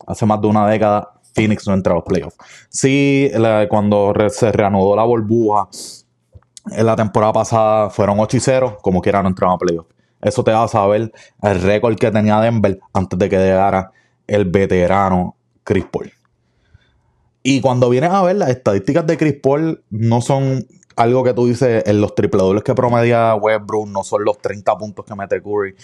Hace 0.06 0.26
más 0.26 0.38
de 0.42 0.48
una 0.48 0.68
década 0.68 1.14
Phoenix 1.34 1.66
no 1.66 1.74
entra 1.74 1.92
a 1.92 1.96
los 1.96 2.04
playoffs. 2.04 2.36
Sí, 2.68 3.30
cuando 3.68 4.14
se 4.30 4.52
reanudó 4.52 4.96
la 4.96 5.04
burbuja 5.04 5.68
en 6.70 6.86
la 6.86 6.96
temporada 6.96 7.32
pasada 7.32 7.90
fueron 7.90 8.18
8 8.20 8.36
y 8.36 8.40
0, 8.40 8.78
como 8.80 9.02
quiera 9.02 9.22
no 9.22 9.28
entraron 9.28 9.56
a 9.56 9.58
playoffs. 9.58 9.90
Eso 10.22 10.42
te 10.42 10.52
va 10.52 10.62
a 10.62 10.68
saber 10.68 11.12
el 11.42 11.60
récord 11.60 11.96
que 11.96 12.10
tenía 12.10 12.40
Denver 12.40 12.80
antes 12.94 13.18
de 13.18 13.28
que 13.28 13.36
llegara 13.36 13.92
el 14.26 14.46
veterano 14.46 15.36
Chris 15.62 15.84
Paul. 15.90 16.10
Y 17.42 17.60
cuando 17.60 17.90
vienes 17.90 18.10
a 18.10 18.22
ver, 18.22 18.36
las 18.36 18.48
estadísticas 18.48 19.06
de 19.06 19.18
Chris 19.18 19.34
Paul 19.42 19.82
no 19.90 20.22
son 20.22 20.66
algo 20.96 21.24
que 21.24 21.34
tú 21.34 21.46
dices 21.46 21.82
en 21.86 22.00
los 22.00 22.14
triple 22.14 22.40
dobles 22.40 22.62
que 22.62 22.74
promedia 22.74 23.34
Westbrook, 23.34 23.88
no 23.88 24.02
son 24.02 24.24
los 24.24 24.38
30 24.38 24.78
puntos 24.78 25.04
que 25.04 25.14
mete 25.14 25.42
Curry, 25.42 25.74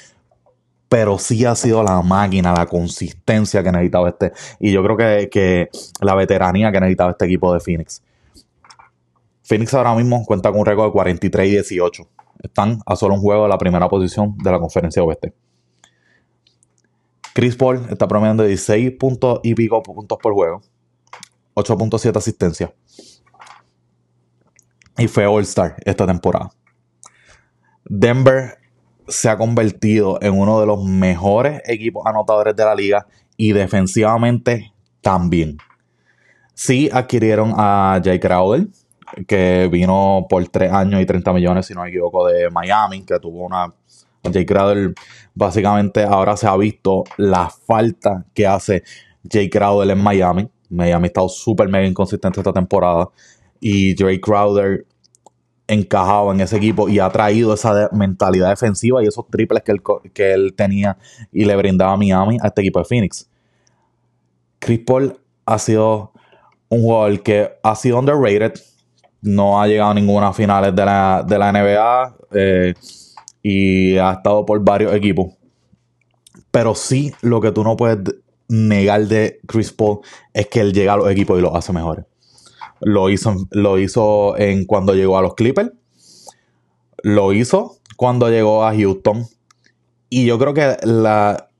pero 0.90 1.20
sí 1.20 1.44
ha 1.44 1.54
sido 1.54 1.84
la 1.84 2.02
máquina, 2.02 2.52
la 2.52 2.66
consistencia 2.66 3.62
que 3.62 3.70
necesitaba 3.70 4.08
este. 4.08 4.32
Y 4.58 4.72
yo 4.72 4.82
creo 4.82 4.96
que, 4.96 5.30
que 5.30 5.70
la 6.00 6.16
veteranía 6.16 6.72
que 6.72 6.80
necesitaba 6.80 7.12
este 7.12 7.26
equipo 7.26 7.54
de 7.54 7.60
Phoenix. 7.60 8.02
Phoenix 9.44 9.72
ahora 9.72 9.94
mismo 9.94 10.24
cuenta 10.26 10.50
con 10.50 10.58
un 10.58 10.66
récord 10.66 10.86
de 10.86 10.92
43 10.92 11.46
y 11.46 11.50
18. 11.52 12.08
Están 12.42 12.80
a 12.84 12.96
solo 12.96 13.14
un 13.14 13.20
juego 13.20 13.44
de 13.44 13.50
la 13.50 13.56
primera 13.56 13.88
posición 13.88 14.36
de 14.38 14.50
la 14.50 14.58
conferencia 14.58 15.00
oeste. 15.04 15.32
Chris 17.34 17.54
Paul 17.54 17.86
está 17.88 18.08
promediando 18.08 18.42
16 18.42 18.90
puntos 18.98 19.38
y 19.44 19.54
pico 19.54 19.80
puntos 19.84 20.18
por 20.20 20.34
juego. 20.34 20.60
8.7 21.54 22.16
asistencia. 22.16 22.74
Y 24.98 25.06
fue 25.06 25.24
All-Star 25.24 25.76
esta 25.84 26.04
temporada. 26.04 26.50
Denver 27.84 28.59
se 29.10 29.28
ha 29.28 29.36
convertido 29.36 30.18
en 30.22 30.38
uno 30.38 30.60
de 30.60 30.66
los 30.66 30.82
mejores 30.82 31.60
equipos 31.66 32.06
anotadores 32.06 32.56
de 32.56 32.64
la 32.64 32.74
liga 32.74 33.06
y 33.36 33.52
defensivamente 33.52 34.72
también. 35.00 35.58
Sí 36.54 36.88
adquirieron 36.92 37.54
a 37.56 38.00
Jay 38.02 38.20
Crowder, 38.20 38.68
que 39.26 39.68
vino 39.70 40.26
por 40.28 40.46
3 40.46 40.72
años 40.72 41.00
y 41.00 41.06
30 41.06 41.32
millones, 41.32 41.66
si 41.66 41.74
no 41.74 41.82
me 41.82 41.88
equivoco, 41.88 42.26
de 42.26 42.50
Miami, 42.50 43.02
que 43.02 43.18
tuvo 43.18 43.44
una... 43.44 43.72
Jay 44.22 44.44
Crowder 44.44 44.92
básicamente 45.34 46.04
ahora 46.04 46.36
se 46.36 46.46
ha 46.46 46.56
visto 46.56 47.04
la 47.16 47.48
falta 47.48 48.26
que 48.34 48.46
hace 48.46 48.82
Jay 49.28 49.48
Crowder 49.48 49.90
en 49.90 50.02
Miami. 50.02 50.48
Miami 50.68 51.04
ha 51.04 51.06
estado 51.06 51.28
súper 51.28 51.68
mega 51.68 51.86
inconsistente 51.86 52.40
esta 52.40 52.52
temporada. 52.52 53.08
Y 53.58 53.96
Jay 53.96 54.20
Crowder 54.20 54.84
encajado 55.70 56.32
en 56.32 56.40
ese 56.40 56.56
equipo 56.56 56.88
y 56.88 56.98
ha 56.98 57.08
traído 57.10 57.54
esa 57.54 57.88
mentalidad 57.92 58.50
defensiva 58.50 59.02
y 59.02 59.06
esos 59.06 59.26
triples 59.28 59.62
que 59.62 59.72
él, 59.72 59.82
que 60.12 60.32
él 60.32 60.54
tenía 60.56 60.98
y 61.32 61.44
le 61.44 61.54
brindaba 61.54 61.92
a 61.92 61.96
Miami 61.96 62.38
a 62.42 62.48
este 62.48 62.62
equipo 62.62 62.80
de 62.80 62.84
Phoenix. 62.84 63.30
Chris 64.58 64.80
Paul 64.80 65.16
ha 65.46 65.58
sido 65.58 66.12
un 66.68 66.82
jugador 66.82 67.22
que 67.22 67.52
ha 67.62 67.74
sido 67.76 67.98
underrated, 67.98 68.54
no 69.22 69.60
ha 69.60 69.66
llegado 69.68 69.90
a 69.90 69.94
ninguna 69.94 70.32
finales 70.32 70.74
de 70.74 70.84
la, 70.84 71.24
NBA 71.52 72.16
eh, 72.32 72.74
y 73.42 73.96
ha 73.96 74.12
estado 74.12 74.44
por 74.44 74.62
varios 74.64 74.92
equipos. 74.92 75.34
Pero 76.50 76.74
sí, 76.74 77.12
lo 77.22 77.40
que 77.40 77.52
tú 77.52 77.62
no 77.62 77.76
puedes 77.76 77.98
negar 78.48 79.06
de 79.06 79.38
Chris 79.46 79.72
Paul 79.72 80.00
es 80.34 80.48
que 80.48 80.60
él 80.60 80.72
llega 80.72 80.94
a 80.94 80.96
los 80.96 81.10
equipos 81.10 81.38
y 81.38 81.42
los 81.42 81.54
hace 81.54 81.72
mejores. 81.72 82.04
Lo 82.80 83.10
hizo, 83.10 83.46
lo 83.50 83.78
hizo 83.78 84.36
en 84.38 84.64
cuando 84.64 84.94
llegó 84.94 85.18
a 85.18 85.22
los 85.22 85.34
Clippers. 85.34 85.70
Lo 87.02 87.32
hizo 87.32 87.76
cuando 87.96 88.28
llegó 88.30 88.64
a 88.64 88.74
Houston. 88.74 89.26
Y 90.08 90.26
yo 90.26 90.38
creo 90.38 90.54
que 90.54 90.76
la, 90.82 91.50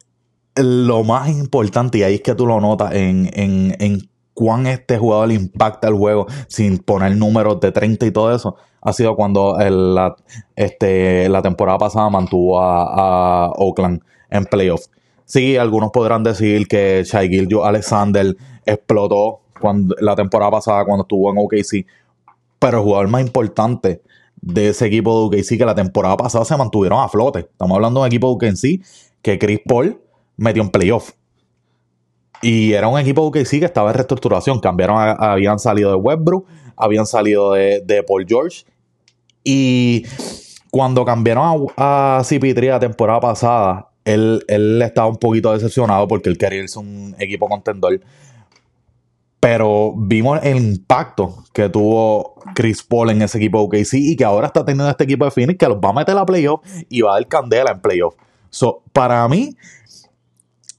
lo 0.56 1.04
más 1.04 1.28
importante, 1.28 1.98
y 1.98 2.02
ahí 2.02 2.14
es 2.16 2.20
que 2.22 2.34
tú 2.34 2.46
lo 2.46 2.60
notas 2.60 2.94
en, 2.94 3.30
en, 3.34 3.76
en 3.78 4.10
cuán 4.34 4.66
este 4.66 4.98
jugador 4.98 5.30
impacta 5.32 5.88
el 5.88 5.94
juego 5.94 6.26
sin 6.48 6.78
poner 6.78 7.16
números 7.16 7.60
de 7.60 7.72
30 7.72 8.06
y 8.06 8.10
todo 8.10 8.34
eso, 8.34 8.56
ha 8.80 8.92
sido 8.92 9.14
cuando 9.14 9.56
la, 9.58 10.16
este, 10.56 11.28
la 11.28 11.42
temporada 11.42 11.78
pasada 11.78 12.08
mantuvo 12.08 12.60
a, 12.60 13.46
a 13.46 13.50
Oakland 13.56 14.02
en 14.30 14.46
playoffs. 14.46 14.90
Sí, 15.26 15.56
algunos 15.56 15.90
podrán 15.92 16.24
decir 16.24 16.66
que 16.66 17.04
Shai 17.04 17.28
Gilgio 17.28 17.64
Alexander 17.64 18.36
explotó 18.66 19.40
cuando, 19.60 19.94
la 20.00 20.16
temporada 20.16 20.50
pasada 20.50 20.84
cuando 20.84 21.02
estuvo 21.02 21.30
en 21.30 21.38
OKC. 21.38 21.86
Pero 22.58 22.78
el 22.78 22.84
jugador 22.84 23.08
más 23.08 23.22
importante 23.22 24.02
de 24.40 24.68
ese 24.68 24.86
equipo 24.86 25.30
de 25.30 25.38
OKC 25.38 25.58
que 25.58 25.64
la 25.64 25.74
temporada 25.74 26.16
pasada 26.16 26.44
se 26.44 26.56
mantuvieron 26.56 27.00
a 27.00 27.08
flote. 27.08 27.40
Estamos 27.40 27.74
hablando 27.74 28.00
de 28.00 28.04
un 28.04 28.06
equipo 28.08 28.28
de 28.28 28.34
OKC 28.34 28.84
que 29.22 29.38
Chris 29.38 29.60
Paul 29.64 30.00
metió 30.36 30.62
en 30.62 30.70
playoff. 30.70 31.12
Y 32.42 32.72
era 32.72 32.88
un 32.88 32.98
equipo 32.98 33.22
de 33.22 33.40
OKC 33.40 33.60
que 33.60 33.64
estaba 33.66 33.90
en 33.90 33.96
reestructuración. 33.96 34.60
Cambiaron, 34.60 34.96
habían 34.98 35.58
salido 35.58 35.90
de 35.90 35.96
Westbrook, 35.96 36.46
habían 36.76 37.06
salido 37.06 37.52
de, 37.52 38.04
Paul 38.06 38.24
George. 38.26 38.64
Y 39.44 40.04
cuando 40.70 41.04
cambiaron 41.04 41.70
a, 41.76 42.18
a 42.18 42.20
CP3 42.22 42.68
la 42.68 42.80
temporada 42.80 43.20
pasada, 43.20 43.90
él, 44.04 44.42
él 44.48 44.80
estaba 44.82 45.08
un 45.08 45.18
poquito 45.18 45.52
decepcionado 45.52 46.08
porque 46.08 46.30
él 46.30 46.38
quería 46.38 46.60
irse 46.60 46.78
un 46.78 47.14
equipo 47.18 47.48
contendor. 47.48 48.00
Pero 49.40 49.94
vimos 49.96 50.38
el 50.42 50.58
impacto 50.58 51.44
que 51.54 51.70
tuvo 51.70 52.34
Chris 52.54 52.82
Paul 52.82 53.10
en 53.10 53.22
ese 53.22 53.38
equipo 53.38 53.58
de 53.58 53.64
OKC 53.64 53.94
y 53.94 54.16
que 54.16 54.24
ahora 54.24 54.48
está 54.48 54.64
teniendo 54.64 54.90
este 54.90 55.04
equipo 55.04 55.24
de 55.24 55.30
Phoenix 55.30 55.58
que 55.58 55.66
los 55.66 55.78
va 55.78 55.90
a 55.90 55.92
meter 55.94 56.16
a 56.16 56.26
playoff 56.26 56.60
y 56.90 57.00
va 57.00 57.12
a 57.12 57.14
dar 57.14 57.26
candela 57.26 57.70
en 57.72 57.80
playoff. 57.80 58.14
So, 58.50 58.82
para 58.92 59.26
mí, 59.28 59.56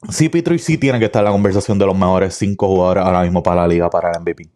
CP3 0.04 0.58
sí 0.60 0.78
tiene 0.78 1.00
que 1.00 1.06
estar 1.06 1.22
en 1.22 1.26
la 1.26 1.32
conversación 1.32 1.80
de 1.80 1.88
los 1.88 1.98
mejores 1.98 2.36
cinco 2.36 2.68
jugadores 2.68 3.04
ahora 3.04 3.24
mismo 3.24 3.42
para 3.42 3.62
la 3.62 3.68
liga, 3.68 3.90
para 3.90 4.12
el 4.12 4.22
MVP. 4.22 4.48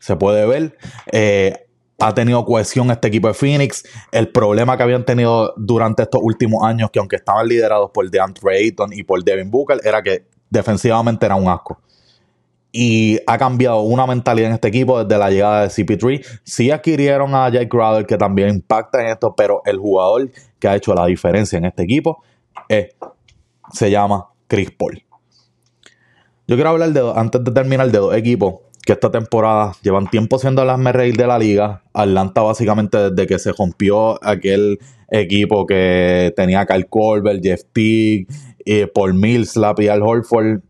Se 0.00 0.16
puede 0.16 0.46
ver. 0.46 0.76
Eh, 1.12 1.66
ha 2.00 2.12
tenido 2.12 2.44
cohesión 2.44 2.90
este 2.90 3.06
equipo 3.06 3.28
de 3.28 3.34
Phoenix. 3.34 3.84
El 4.10 4.30
problema 4.32 4.76
que 4.76 4.82
habían 4.82 5.04
tenido 5.04 5.54
durante 5.56 6.02
estos 6.02 6.20
últimos 6.24 6.64
años, 6.64 6.90
que 6.90 6.98
aunque 6.98 7.16
estaban 7.16 7.46
liderados 7.46 7.90
por 7.94 8.10
DeAndre 8.10 8.56
Ayton 8.56 8.92
y 8.92 9.04
por 9.04 9.22
Devin 9.22 9.50
Booker, 9.50 9.80
era 9.84 10.02
que 10.02 10.26
defensivamente 10.50 11.24
era 11.24 11.36
un 11.36 11.48
asco 11.48 11.78
y 12.76 13.20
ha 13.28 13.38
cambiado 13.38 13.82
una 13.82 14.04
mentalidad 14.04 14.48
en 14.48 14.54
este 14.54 14.66
equipo 14.66 15.04
desde 15.04 15.16
la 15.16 15.30
llegada 15.30 15.62
de 15.62 15.68
CP3. 15.68 16.40
Sí 16.42 16.72
adquirieron 16.72 17.32
a 17.32 17.48
Jake 17.48 17.68
Crowder, 17.68 18.04
que 18.04 18.16
también 18.16 18.48
impacta 18.48 19.00
en 19.00 19.12
esto, 19.12 19.32
pero 19.36 19.62
el 19.64 19.78
jugador 19.78 20.28
que 20.58 20.66
ha 20.66 20.74
hecho 20.74 20.92
la 20.92 21.06
diferencia 21.06 21.56
en 21.56 21.66
este 21.66 21.84
equipo 21.84 22.24
se 23.72 23.90
llama 23.90 24.26
Chris 24.48 24.72
Paul. 24.72 25.00
Yo 26.48 26.56
quiero 26.56 26.70
hablar 26.70 26.92
de, 26.92 27.12
antes 27.14 27.44
de 27.44 27.52
terminar, 27.52 27.92
de 27.92 27.98
dos 27.98 28.14
equipos 28.16 28.56
que 28.84 28.92
esta 28.92 29.08
temporada 29.08 29.72
llevan 29.80 30.08
tiempo 30.08 30.36
siendo 30.40 30.64
las 30.64 30.82
reír 30.82 31.16
de 31.16 31.28
la 31.28 31.38
liga. 31.38 31.84
Atlanta, 31.92 32.42
básicamente, 32.42 33.10
desde 33.10 33.28
que 33.28 33.38
se 33.38 33.52
rompió 33.52 34.22
aquel 34.22 34.80
equipo 35.08 35.64
que 35.64 36.32
tenía 36.36 36.62
a 36.62 36.66
Kyle 36.66 36.88
Colbert, 36.88 37.40
Jeff 37.40 37.62
Teague, 37.72 38.26
eh, 38.66 38.88
Paul 38.92 39.14
Millsap 39.14 39.78
y 39.78 39.86
Al 39.86 40.02
Horford, 40.02 40.60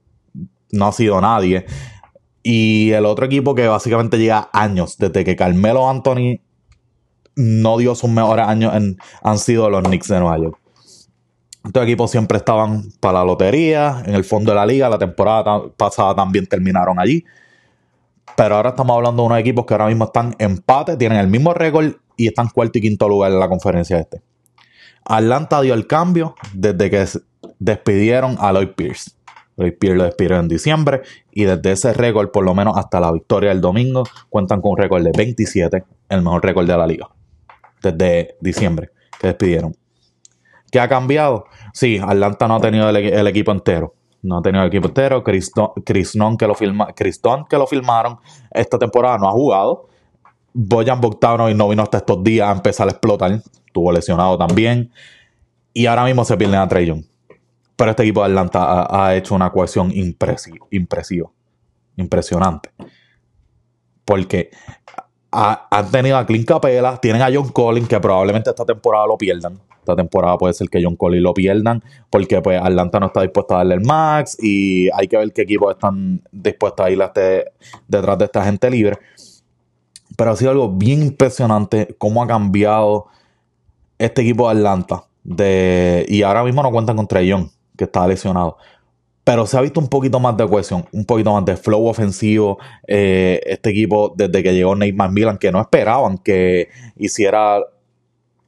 no 0.70 0.86
ha 0.86 0.92
sido 0.92 1.18
nadie. 1.20 1.64
Y 2.46 2.92
el 2.92 3.06
otro 3.06 3.24
equipo 3.24 3.54
que 3.54 3.66
básicamente 3.66 4.18
llega 4.18 4.50
años, 4.52 4.98
desde 4.98 5.24
que 5.24 5.34
Carmelo 5.34 5.88
Anthony 5.88 6.40
no 7.36 7.78
dio 7.78 7.94
sus 7.94 8.10
mejores 8.10 8.46
años, 8.46 8.72
han 9.22 9.38
sido 9.38 9.70
los 9.70 9.82
Knicks 9.82 10.08
de 10.08 10.20
Nueva 10.20 10.38
York. 10.38 10.58
Estos 11.64 11.82
equipos 11.82 12.10
siempre 12.10 12.36
estaban 12.36 12.90
para 13.00 13.20
la 13.20 13.24
lotería, 13.24 14.02
en 14.04 14.14
el 14.14 14.24
fondo 14.24 14.52
de 14.52 14.56
la 14.56 14.66
liga, 14.66 14.90
la 14.90 14.98
temporada 14.98 15.62
pasada 15.74 16.14
también 16.14 16.46
terminaron 16.46 17.00
allí. 17.00 17.24
Pero 18.36 18.56
ahora 18.56 18.70
estamos 18.70 18.94
hablando 18.94 19.22
de 19.22 19.26
unos 19.26 19.38
equipos 19.38 19.64
que 19.64 19.72
ahora 19.72 19.86
mismo 19.86 20.04
están 20.04 20.36
en 20.38 20.50
empate, 20.50 20.98
tienen 20.98 21.18
el 21.18 21.28
mismo 21.28 21.54
récord 21.54 21.94
y 22.18 22.26
están 22.26 22.48
cuarto 22.48 22.76
y 22.76 22.82
quinto 22.82 23.08
lugar 23.08 23.32
en 23.32 23.40
la 23.40 23.48
conferencia 23.48 23.98
este. 23.98 24.20
Atlanta 25.06 25.62
dio 25.62 25.72
el 25.72 25.86
cambio 25.86 26.34
desde 26.52 26.90
que 26.90 27.06
despidieron 27.58 28.36
a 28.38 28.52
Lloyd 28.52 28.74
Pierce. 28.76 29.12
Lo 29.56 29.64
despidieron 29.64 30.40
en 30.40 30.48
diciembre 30.48 31.02
y 31.30 31.44
desde 31.44 31.72
ese 31.72 31.92
récord, 31.92 32.30
por 32.30 32.44
lo 32.44 32.54
menos 32.54 32.76
hasta 32.76 32.98
la 33.00 33.12
victoria 33.12 33.50
del 33.50 33.60
domingo, 33.60 34.04
cuentan 34.28 34.60
con 34.60 34.72
un 34.72 34.78
récord 34.78 35.04
de 35.04 35.12
27, 35.16 35.84
el 36.08 36.22
mejor 36.22 36.44
récord 36.44 36.66
de 36.66 36.76
la 36.76 36.86
liga. 36.86 37.08
Desde 37.82 38.36
diciembre 38.40 38.90
que 39.20 39.28
despidieron. 39.28 39.74
¿Qué 40.70 40.80
ha 40.80 40.88
cambiado? 40.88 41.44
Sí, 41.72 42.00
Atlanta 42.02 42.48
no 42.48 42.56
ha 42.56 42.60
tenido 42.60 42.88
el, 42.88 43.26
equipo 43.28 43.52
entero. 43.52 43.94
No 44.22 44.38
ha 44.38 44.42
tenido 44.42 44.64
el 44.64 44.68
equipo 44.68 44.88
entero. 44.88 45.22
Chris, 45.22 45.52
que 46.36 46.46
lo 46.48 46.54
filma, 46.56 46.88
que 46.92 47.56
lo 47.56 47.66
filmaron 47.68 48.18
esta 48.50 48.76
temporada 48.76 49.18
no 49.18 49.28
ha 49.28 49.32
jugado. 49.32 49.88
Boyan 50.52 51.00
y 51.50 51.54
no 51.54 51.68
vino 51.68 51.82
hasta 51.82 51.98
estos 51.98 52.24
días 52.24 52.48
a 52.48 52.52
empezar 52.52 52.88
a 52.88 52.90
explotar. 52.90 53.40
Estuvo 53.66 53.92
lesionado 53.92 54.36
también. 54.36 54.90
Y 55.72 55.86
ahora 55.86 56.04
mismo 56.04 56.24
se 56.24 56.36
pierden 56.36 56.58
a 56.58 56.66
Trey 56.66 56.86
Young. 56.86 57.04
Pero 57.76 57.90
este 57.90 58.02
equipo 58.04 58.20
de 58.20 58.26
Atlanta 58.26 58.86
ha, 58.88 59.16
hecho 59.16 59.34
una 59.34 59.50
cohesión 59.50 59.90
impresiva, 59.92 61.30
impresionante. 61.96 62.70
Porque 64.04 64.50
han 65.30 65.90
tenido 65.90 66.16
a 66.16 66.26
Clint 66.26 66.46
Capela, 66.46 66.96
tienen 66.98 67.22
a 67.22 67.30
John 67.32 67.48
Collins, 67.48 67.88
que 67.88 67.98
probablemente 67.98 68.50
esta 68.50 68.64
temporada 68.64 69.06
lo 69.06 69.18
pierdan. 69.18 69.60
Esta 69.80 69.96
temporada 69.96 70.38
puede 70.38 70.54
ser 70.54 70.68
que 70.68 70.82
John 70.82 70.96
Collins 70.96 71.22
lo 71.22 71.34
pierdan, 71.34 71.82
porque 72.08 72.40
pues 72.40 72.60
Atlanta 72.60 73.00
no 73.00 73.06
está 73.06 73.22
dispuesto 73.22 73.54
a 73.54 73.58
darle 73.58 73.74
el 73.74 73.80
max 73.82 74.36
y 74.40 74.88
hay 74.94 75.08
que 75.08 75.16
ver 75.16 75.32
qué 75.32 75.42
equipos 75.42 75.74
están 75.74 76.22
dispuestos 76.30 76.86
a 76.86 76.90
ir 76.90 77.02
este, 77.02 77.44
detrás 77.88 78.18
de 78.18 78.24
esta 78.24 78.44
gente 78.44 78.70
libre. 78.70 78.98
Pero 80.16 80.30
ha 80.30 80.36
sido 80.36 80.52
algo 80.52 80.70
bien 80.70 81.02
impresionante 81.02 81.94
cómo 81.98 82.22
ha 82.22 82.26
cambiado 82.26 83.06
este 83.98 84.22
equipo 84.22 84.48
de 84.48 84.56
Atlanta 84.56 85.04
de. 85.24 86.06
Y 86.08 86.22
ahora 86.22 86.44
mismo 86.44 86.62
no 86.62 86.70
cuentan 86.70 86.96
con 86.96 87.06
Trey 87.08 87.26
Young, 87.26 87.48
que 87.76 87.84
está 87.84 88.06
lesionado. 88.06 88.56
Pero 89.24 89.46
se 89.46 89.56
ha 89.56 89.62
visto 89.62 89.80
un 89.80 89.88
poquito 89.88 90.20
más 90.20 90.36
de 90.36 90.46
cohesión, 90.46 90.84
un 90.92 91.04
poquito 91.06 91.32
más 91.32 91.44
de 91.44 91.56
flow 91.56 91.86
ofensivo. 91.86 92.58
Eh, 92.86 93.40
este 93.46 93.70
equipo, 93.70 94.12
desde 94.14 94.42
que 94.42 94.52
llegó 94.52 94.74
Nate 94.74 94.92
McMillan, 94.92 95.38
que 95.38 95.50
no 95.50 95.60
esperaban 95.60 96.18
que 96.18 96.68
hiciera 96.96 97.60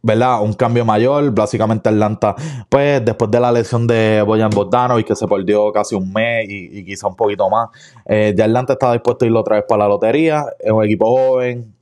¿verdad? 0.06 0.40
Un 0.42 0.52
cambio 0.54 0.84
mayor. 0.84 1.32
Básicamente 1.34 1.88
Atlanta, 1.88 2.34
pues 2.68 3.04
después 3.04 3.30
de 3.30 3.40
la 3.40 3.50
lesión 3.50 3.86
de 3.86 4.22
Boyan 4.22 4.50
y 4.98 5.04
que 5.04 5.16
se 5.16 5.26
perdió 5.26 5.72
casi 5.72 5.96
un 5.96 6.12
mes 6.12 6.46
y, 6.48 6.84
quizá 6.84 7.08
un 7.08 7.16
poquito 7.16 7.50
más, 7.50 7.68
eh, 8.06 8.32
ya 8.36 8.44
Atlanta 8.44 8.74
estaba 8.74 8.92
dispuesto 8.92 9.24
a 9.24 9.28
ir 9.28 9.34
otra 9.34 9.56
vez 9.56 9.64
para 9.68 9.84
la 9.84 9.88
lotería. 9.88 10.44
Es 10.60 10.70
un 10.70 10.84
equipo 10.84 11.06
joven. 11.06 11.75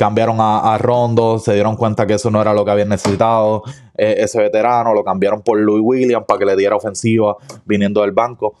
Cambiaron 0.00 0.38
a, 0.40 0.78
Rondo, 0.78 1.38
se 1.38 1.52
dieron 1.52 1.76
cuenta 1.76 2.06
que 2.06 2.14
eso 2.14 2.30
no 2.30 2.40
era 2.40 2.54
lo 2.54 2.64
que 2.64 2.70
habían 2.70 2.88
necesitado. 2.88 3.64
Eh, 3.98 4.14
ese 4.16 4.38
veterano 4.38 4.94
lo 4.94 5.04
cambiaron 5.04 5.42
por 5.42 5.58
Louis 5.60 5.82
Williams 5.84 6.24
para 6.26 6.38
que 6.38 6.46
le 6.46 6.56
diera 6.56 6.74
ofensiva 6.74 7.36
viniendo 7.66 8.00
del 8.00 8.12
banco. 8.12 8.56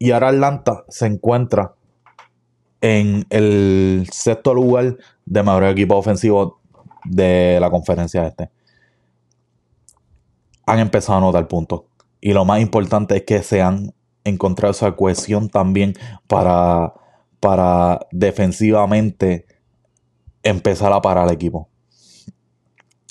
Y 0.00 0.10
ahora 0.10 0.30
Atlanta 0.30 0.84
se 0.88 1.06
encuentra 1.06 1.74
en 2.80 3.24
el 3.30 4.08
sexto 4.10 4.52
lugar 4.52 4.96
de 5.26 5.42
mejor 5.44 5.62
equipo 5.62 5.94
ofensivo 5.94 6.58
de 7.04 7.58
la 7.60 7.70
conferencia 7.70 8.26
este. 8.26 8.50
Han 10.66 10.80
empezado 10.80 11.18
a 11.18 11.20
notar 11.20 11.46
puntos. 11.46 11.82
Y 12.20 12.32
lo 12.32 12.44
más 12.44 12.60
importante 12.60 13.18
es 13.18 13.22
que 13.22 13.44
se 13.44 13.62
han 13.62 13.94
encontrado 14.24 14.72
esa 14.72 14.90
cohesión 14.96 15.50
también 15.50 15.94
para, 16.26 16.94
para 17.38 18.08
defensivamente 18.10 19.46
empezar 20.42 20.92
a 20.92 21.00
parar 21.00 21.26
al 21.26 21.34
equipo. 21.34 21.68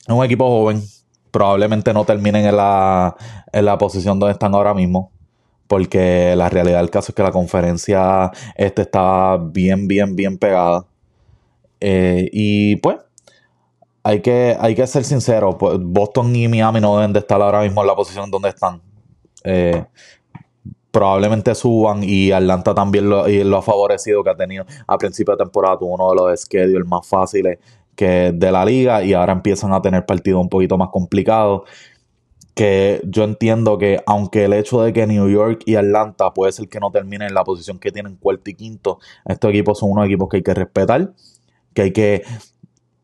Es 0.08 0.14
un 0.14 0.24
equipo 0.24 0.48
joven. 0.48 0.84
Probablemente 1.32 1.94
no 1.94 2.06
terminen 2.06 2.46
en 2.46 2.58
la, 2.58 3.16
en 3.52 3.66
la 3.66 3.78
posición 3.78 4.20
donde 4.20 4.34
están 4.34 4.56
ahora 4.56 4.74
mismo. 4.74 5.12
Porque 5.68 6.34
la 6.36 6.50
realidad 6.50 6.80
del 6.80 6.90
caso 6.90 7.12
es 7.12 7.16
que 7.16 7.22
la 7.22 7.32
conferencia 7.32 8.32
este 8.56 8.82
está 8.82 9.38
bien, 9.38 9.88
bien, 9.88 10.16
bien 10.16 10.38
pegada. 10.38 10.88
Eh, 11.80 12.28
y 12.34 12.76
pues, 12.78 12.98
hay 14.04 14.22
que, 14.22 14.58
hay 14.60 14.74
que 14.74 14.88
ser 14.88 15.04
sincero, 15.04 15.58
pues, 15.58 15.78
Boston 15.80 16.36
y 16.36 16.48
Miami 16.48 16.82
no 16.82 16.98
deben 16.98 17.14
de 17.14 17.20
estar 17.20 17.40
ahora 17.42 17.62
mismo 17.62 17.82
en 17.82 17.88
la 17.88 17.96
posición 17.96 18.32
donde 18.32 18.50
están. 18.50 18.82
Eh, 19.44 19.86
probablemente 21.00 21.56
suban 21.56 22.04
y 22.04 22.34
Atlanta 22.34 22.76
también 22.76 23.10
lo, 23.10 23.24
ha 23.24 23.62
favorecido 23.62 24.22
que 24.22 24.32
ha 24.32 24.36
tenido 24.36 24.66
a 24.86 24.98
principio 24.98 25.34
de 25.34 25.46
temporada 25.46 25.80
tuvo 25.80 25.94
uno 25.94 26.10
de 26.10 26.16
los 26.18 26.42
schedules 26.42 26.86
más 26.86 27.08
fáciles 27.08 27.58
que 27.96 28.34
de 28.34 28.52
la 28.52 28.66
liga 28.66 29.02
y 29.02 29.14
ahora 29.14 29.32
empiezan 29.32 29.72
a 29.72 29.82
tener 29.82 30.06
partidos 30.06 30.42
un 30.42 30.50
poquito 30.50 30.78
más 30.78 30.90
complicados 30.90 31.62
que 32.54 33.00
yo 33.06 33.24
entiendo 33.24 33.78
que 33.78 34.04
aunque 34.06 34.44
el 34.44 34.52
hecho 34.52 34.82
de 34.82 34.92
que 34.92 35.08
New 35.08 35.30
York 35.30 35.62
y 35.66 35.76
Atlanta 35.76 36.34
puede 36.34 36.52
ser 36.52 36.68
que 36.68 36.82
no 36.82 36.92
terminen 36.92 37.30
en 37.30 37.34
la 37.34 37.46
posición 37.46 37.80
que 37.80 37.94
tienen 37.94 38.18
cuarto 38.18 38.50
y 38.50 38.56
quinto, 38.56 39.00
estos 39.24 39.52
equipos 39.52 39.80
son 39.80 39.92
unos 39.92 40.06
equipos 40.06 40.28
que 40.28 40.38
hay 40.38 40.44
que 40.44 40.54
respetar, 40.54 41.14
que 41.74 41.82
hay 41.82 41.94
que 41.94 42.24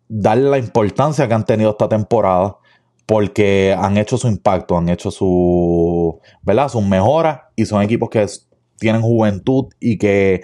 darle 0.09 0.49
la 0.49 0.57
importancia 0.57 1.29
que 1.29 1.33
han 1.33 1.45
tenido 1.45 1.69
esta 1.69 1.87
temporada 1.87 2.57
porque 3.05 3.75
han 3.77 3.97
hecho 3.97 4.17
su 4.17 4.27
impacto, 4.27 4.77
han 4.77 4.89
hecho 4.89 5.11
su, 5.11 6.19
¿verdad? 6.41 6.69
sus 6.69 6.83
mejoras 6.83 7.41
y 7.55 7.65
son 7.65 7.81
equipos 7.81 8.09
que 8.09 8.25
tienen 8.79 9.01
juventud 9.01 9.65
y 9.79 9.97
que 9.97 10.41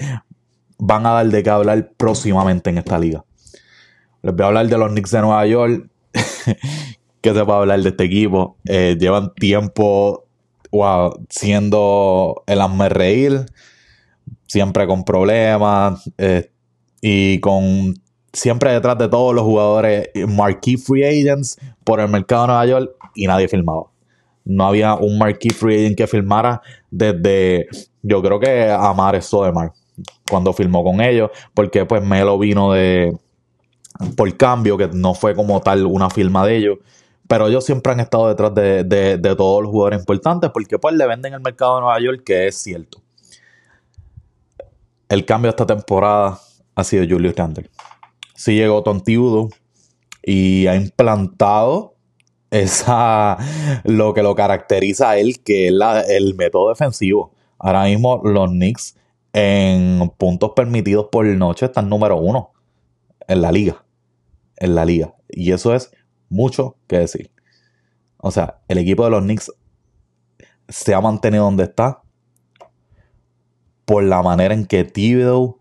van 0.77 1.06
a 1.06 1.12
dar 1.12 1.27
de 1.27 1.44
qué 1.44 1.50
hablar 1.50 1.91
próximamente 1.98 2.70
en 2.70 2.77
esta 2.77 3.00
liga. 3.00 3.24
Les 4.22 4.36
voy 4.36 4.44
a 4.44 4.48
hablar 4.48 4.68
de 4.68 4.77
los 4.77 4.89
Knicks 4.91 5.12
de 5.12 5.22
Nueva 5.22 5.46
York. 5.48 5.89
¿Qué 7.22 7.34
se 7.34 7.46
puede 7.46 7.60
hablar 7.60 7.82
de 7.82 7.89
este 7.89 8.03
equipo? 8.03 8.58
Eh, 8.65 8.98
llevan 9.00 9.34
tiempo 9.36 10.25
siendo 11.30 12.44
el 12.48 12.62
hazme 12.62 12.89
reír, 12.89 13.46
siempre 14.48 14.88
con 14.88 15.03
problemas 15.03 16.10
eh, 16.18 16.50
y 17.01 17.39
con 17.39 17.96
siempre 18.34 18.72
detrás 18.72 18.98
de 18.98 19.10
todos 19.10 19.36
los 19.36 19.44
jugadores 19.44 20.08
marquee 20.27 20.77
free 20.77 21.03
agents 21.03 21.58
por 21.91 22.00
el 22.00 22.07
mercado 22.07 22.43
de 22.43 22.48
Nueva 22.48 22.65
York 22.67 22.95
y 23.15 23.27
nadie 23.27 23.50
filmaba. 23.50 23.83
No 24.45 24.65
había 24.65 24.95
un 24.95 25.17
marquee 25.17 25.51
free 25.51 25.75
agent 25.75 25.98
que 25.98 26.07
filmara 26.07 26.62
desde, 26.89 27.67
yo 28.01 28.21
creo 28.21 28.39
que 28.39 28.71
Amar 28.71 29.21
Sodermar, 29.21 29.73
cuando 30.30 30.54
filmó 30.54 30.86
con 30.86 31.01
ellos, 31.01 31.32
porque 31.54 31.86
pues 31.86 32.01
Melo 32.01 32.39
vino 32.39 32.71
de, 32.71 33.13
por 34.15 34.38
cambio, 34.38 34.77
que 34.77 34.88
no 34.88 35.13
fue 35.13 35.36
como 35.36 35.60
tal 35.60 35.86
una 35.86 36.10
firma 36.10 36.45
de 36.45 36.56
ellos. 36.56 36.77
Pero 37.27 37.49
ellos 37.49 37.65
siempre 37.65 37.91
han 37.91 37.99
estado 37.99 38.30
detrás 38.30 38.56
de, 38.56 38.86
de 38.86 39.36
todos 39.36 39.62
los 39.62 39.69
jugadores 39.69 39.99
importantes 39.99 40.49
porque 40.54 40.80
pues 40.80 40.95
le 40.95 41.06
venden 41.06 41.34
el 41.34 41.41
mercado 41.41 41.75
de 41.75 41.82
Nueva 41.82 41.99
York, 41.99 42.21
que 42.25 42.47
es 42.47 42.56
cierto. 42.56 43.01
El 45.10 45.25
cambio 45.25 45.51
de 45.51 45.58
esta 45.58 45.65
temporada 45.65 46.39
ha 46.73 46.84
sido 46.86 47.04
Julius 47.04 47.36
Randle 47.36 47.69
sí 48.41 48.56
llegó 48.56 48.82
tontiudo 48.82 49.49
y 50.23 50.67
ha 50.67 50.75
implantado 50.75 51.95
esa 52.51 53.38
lo 53.84 54.13
que 54.13 54.23
lo 54.23 54.36
caracteriza 54.36 55.12
a 55.12 55.17
él, 55.17 55.41
que 55.43 55.67
es 55.67 55.73
el 56.10 56.36
método 56.36 56.69
defensivo. 56.69 57.34
Ahora 57.57 57.86
mismo 57.86 58.21
los 58.23 58.49
Knicks 58.49 58.95
en 59.34 60.12
puntos 60.17 60.51
permitidos 60.55 61.07
por 61.12 61.25
noche 61.25 61.67
están 61.67 61.89
número 61.89 62.17
uno 62.17 62.51
en 63.27 63.41
la 63.41 63.51
liga. 63.51 63.86
En 64.57 64.75
la 64.75 64.86
liga. 64.86 65.15
Y 65.29 65.51
eso 65.53 65.73
es 65.73 65.91
mucho 66.29 66.75
que 66.88 66.99
decir. 66.99 67.31
O 68.17 68.31
sea, 68.31 68.62
el 68.67 68.77
equipo 68.77 69.03
de 69.05 69.12
los 69.12 69.21
Knicks 69.21 69.51
se 70.67 70.93
ha 70.93 71.01
mantenido 71.01 71.45
donde 71.45 71.63
está 71.63 72.01
por 73.86 74.03
la 74.03 74.21
manera 74.21 74.53
en 74.53 74.65
que 74.65 74.84
Thibodeau 74.84 75.61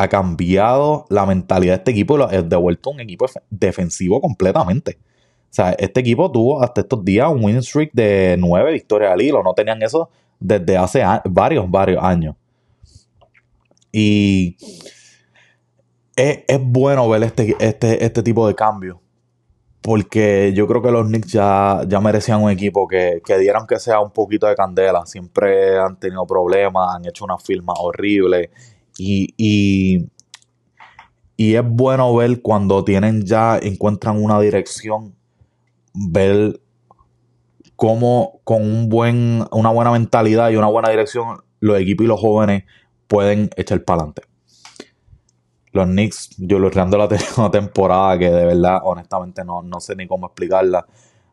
ha 0.00 0.08
cambiado 0.08 1.04
la 1.10 1.26
mentalidad 1.26 1.74
de 1.74 1.78
este 1.78 1.90
equipo 1.90 2.14
y 2.14 2.18
lo 2.18 2.24
ha 2.24 2.42
devuelto 2.42 2.88
un 2.88 3.00
equipo 3.00 3.26
defensivo 3.50 4.18
completamente. 4.18 4.96
O 4.98 5.52
sea, 5.52 5.72
este 5.72 6.00
equipo 6.00 6.32
tuvo 6.32 6.62
hasta 6.62 6.80
estos 6.80 7.04
días 7.04 7.28
un 7.28 7.44
win 7.44 7.62
streak 7.62 7.92
de 7.92 8.36
nueve 8.38 8.72
victorias 8.72 9.12
al 9.12 9.20
hilo. 9.20 9.42
No 9.42 9.52
tenían 9.52 9.82
eso 9.82 10.08
desde 10.38 10.78
hace 10.78 11.02
varios, 11.26 11.70
varios 11.70 12.02
años. 12.02 12.34
Y 13.92 14.56
es, 16.16 16.44
bueno 16.62 17.06
ver 17.10 17.24
este, 17.24 17.54
este, 17.60 18.02
este 18.02 18.22
tipo 18.22 18.48
de 18.48 18.54
cambio. 18.54 19.02
Porque 19.82 20.52
yo 20.54 20.66
creo 20.66 20.80
que 20.80 20.90
los 20.90 21.06
Knicks 21.08 21.32
ya, 21.32 21.82
ya 21.86 22.00
merecían 22.00 22.42
un 22.42 22.50
equipo 22.50 22.88
que, 22.88 23.20
que 23.22 23.36
dieran 23.36 23.66
que 23.66 23.78
sea 23.78 24.00
un 24.00 24.12
poquito 24.12 24.46
de 24.46 24.54
candela. 24.54 25.04
Siempre 25.04 25.78
han 25.78 25.98
tenido 25.98 26.26
problemas, 26.26 26.94
han 26.94 27.04
hecho 27.04 27.26
una 27.26 27.36
firma 27.36 27.74
horrible 27.78 28.50
y, 28.98 29.34
y, 31.36 31.54
es 31.54 31.62
bueno 31.66 32.14
ver 32.14 32.42
cuando 32.42 32.84
tienen 32.84 33.24
ya, 33.24 33.58
encuentran 33.58 34.22
una 34.22 34.38
dirección, 34.40 35.14
ver 35.94 36.60
cómo 37.76 38.40
con 38.44 38.62
un 38.62 38.88
buen, 38.88 39.44
una 39.50 39.70
buena 39.70 39.90
mentalidad 39.92 40.50
y 40.50 40.56
una 40.56 40.66
buena 40.66 40.90
dirección 40.90 41.42
los 41.60 41.78
equipos 41.78 42.04
y 42.04 42.08
los 42.08 42.20
jóvenes 42.20 42.64
pueden 43.06 43.50
echar 43.56 43.84
para 43.84 44.02
adelante. 44.02 44.22
Los 45.72 45.86
Knicks, 45.86 46.30
yo 46.38 46.58
reando 46.58 46.98
la 46.98 47.08
temporada 47.50 48.18
que 48.18 48.30
de 48.30 48.44
verdad, 48.44 48.80
honestamente, 48.82 49.44
no, 49.44 49.62
no 49.62 49.80
sé 49.80 49.94
ni 49.96 50.06
cómo 50.06 50.26
explicarla 50.26 50.86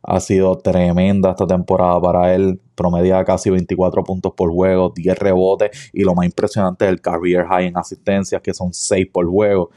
ha 0.07 0.21
sido 0.21 0.57
tremenda 0.57 1.31
esta 1.31 1.45
temporada 1.45 1.99
para 1.99 2.33
él. 2.33 2.61
Promedia 2.75 3.23
casi 3.25 3.49
24 3.49 4.03
puntos 4.03 4.31
por 4.35 4.51
juego, 4.51 4.93
10 4.95 5.19
rebotes 5.19 5.91
y 5.93 6.03
lo 6.03 6.15
más 6.15 6.25
impresionante 6.25 6.85
es 6.85 6.91
el 6.91 7.01
career 7.01 7.45
high 7.45 7.67
en 7.67 7.77
asistencias, 7.77 8.41
que 8.41 8.53
son 8.53 8.73
6 8.73 9.07
por 9.11 9.27
juego. 9.27 9.69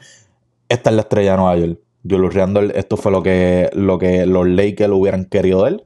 Esta 0.69 0.89
es 0.89 0.95
la 0.95 1.01
estrella 1.01 1.31
de 1.31 1.37
Nueva 1.37 1.55
York. 1.57 1.79
Julius 2.09 2.73
esto 2.73 2.97
fue 2.97 3.11
lo 3.11 3.21
que, 3.21 3.69
lo 3.73 3.99
que 3.99 4.25
los 4.25 4.47
Lakers 4.47 4.91
hubieran 4.91 5.25
querido 5.25 5.65
de 5.65 5.71
él. 5.71 5.83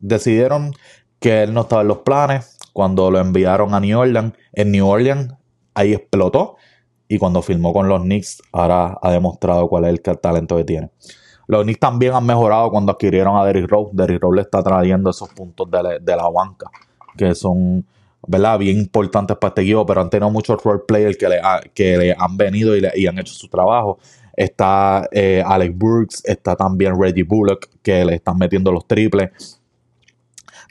Decidieron 0.00 0.72
que 1.20 1.44
él 1.44 1.54
no 1.54 1.62
estaba 1.62 1.82
en 1.82 1.88
los 1.88 1.98
planes. 1.98 2.56
Cuando 2.72 3.10
lo 3.10 3.20
enviaron 3.20 3.72
a 3.72 3.80
New 3.80 3.98
Orleans, 3.98 4.34
en 4.52 4.72
New 4.72 4.86
Orleans, 4.86 5.32
ahí 5.74 5.94
explotó. 5.94 6.56
Y 7.06 7.18
cuando 7.18 7.40
filmó 7.40 7.72
con 7.72 7.88
los 7.88 8.02
Knicks, 8.02 8.42
ahora 8.52 8.98
ha 9.00 9.12
demostrado 9.12 9.68
cuál 9.68 9.84
es 9.84 10.00
el 10.04 10.18
talento 10.18 10.56
que 10.56 10.64
tiene. 10.64 10.90
Los 11.50 11.64
Knicks 11.64 11.80
también 11.80 12.14
han 12.14 12.24
mejorado 12.24 12.70
cuando 12.70 12.92
adquirieron 12.92 13.36
a 13.36 13.44
Derrick 13.44 13.68
Rose. 13.68 13.90
Derrick 13.92 14.22
Rose 14.22 14.36
le 14.36 14.42
está 14.42 14.62
trayendo 14.62 15.10
esos 15.10 15.30
puntos 15.30 15.68
de 15.68 16.16
la, 16.16 16.28
banca 16.28 16.70
que 17.16 17.34
son 17.34 17.84
¿verdad? 18.24 18.56
bien 18.56 18.78
importantes 18.78 19.36
para 19.36 19.48
este 19.48 19.62
equipo, 19.62 19.84
pero 19.84 20.00
han 20.00 20.08
tenido 20.08 20.30
muchos 20.30 20.62
role 20.62 20.82
players 20.86 21.18
que 21.18 21.28
le, 21.98 22.14
han 22.16 22.36
venido 22.36 22.76
y, 22.76 23.04
han 23.04 23.18
hecho 23.18 23.34
su 23.34 23.48
trabajo. 23.48 23.98
Está 24.36 25.08
eh, 25.10 25.42
Alex 25.44 25.76
Burks, 25.76 26.22
está 26.24 26.54
también 26.54 26.94
Reggie 26.96 27.24
Bullock, 27.24 27.66
que 27.82 28.04
le 28.04 28.14
están 28.14 28.38
metiendo 28.38 28.70
los 28.70 28.86
triples. 28.86 29.60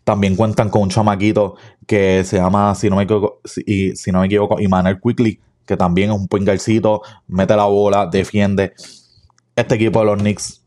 También 0.06 0.38
cuentan 0.38 0.70
con 0.70 0.84
un 0.84 0.90
chamaquito 0.90 1.56
que 1.86 2.24
se 2.24 2.38
llama, 2.38 2.74
si 2.74 2.90
no 2.90 2.96
me 2.96 3.04
equivoco, 3.04 3.42
si, 3.44 3.98
si 3.98 4.14
no 4.14 4.22
me 4.22 4.28
equivoco, 4.28 4.56
Quickly, 4.56 5.42
que 5.66 5.76
también 5.76 6.12
es 6.12 6.16
un 6.16 6.30
pingarcito, 6.30 7.02
mete 7.28 7.58
la 7.58 7.66
bola, 7.66 8.06
defiende. 8.06 8.72
Este 9.58 9.76
equipo 9.76 10.00
de 10.00 10.06
los 10.06 10.18
Knicks 10.20 10.59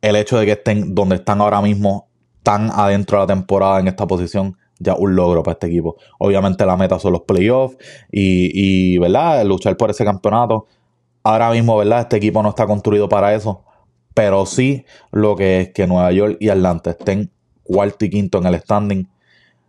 el 0.00 0.16
hecho 0.16 0.38
de 0.38 0.46
que 0.46 0.52
estén 0.52 0.94
donde 0.94 1.16
están 1.16 1.40
ahora 1.40 1.60
mismo 1.60 2.08
tan 2.42 2.70
adentro 2.70 3.18
de 3.18 3.24
la 3.24 3.26
temporada 3.26 3.80
en 3.80 3.88
esta 3.88 4.06
posición, 4.06 4.56
ya 4.78 4.94
un 4.94 5.16
logro 5.16 5.42
para 5.42 5.54
este 5.54 5.66
equipo. 5.66 5.96
Obviamente 6.18 6.64
la 6.64 6.76
meta 6.76 6.98
son 6.98 7.12
los 7.12 7.22
playoffs 7.22 7.76
y, 8.10 8.98
¿verdad? 8.98 9.44
luchar 9.44 9.76
por 9.76 9.90
ese 9.90 10.04
campeonato. 10.04 10.66
Ahora 11.22 11.50
mismo, 11.50 11.76
¿verdad? 11.76 12.02
Este 12.02 12.18
equipo 12.18 12.42
no 12.42 12.50
está 12.50 12.66
construido 12.66 13.08
para 13.08 13.34
eso, 13.34 13.64
pero 14.14 14.46
sí 14.46 14.84
lo 15.10 15.34
que 15.34 15.60
es 15.60 15.72
que 15.72 15.86
Nueva 15.86 16.12
York 16.12 16.36
y 16.38 16.48
Atlanta 16.48 16.90
estén 16.90 17.30
cuarto 17.64 18.04
y 18.04 18.10
quinto 18.10 18.38
en 18.38 18.46
el 18.46 18.60
standing. 18.60 19.08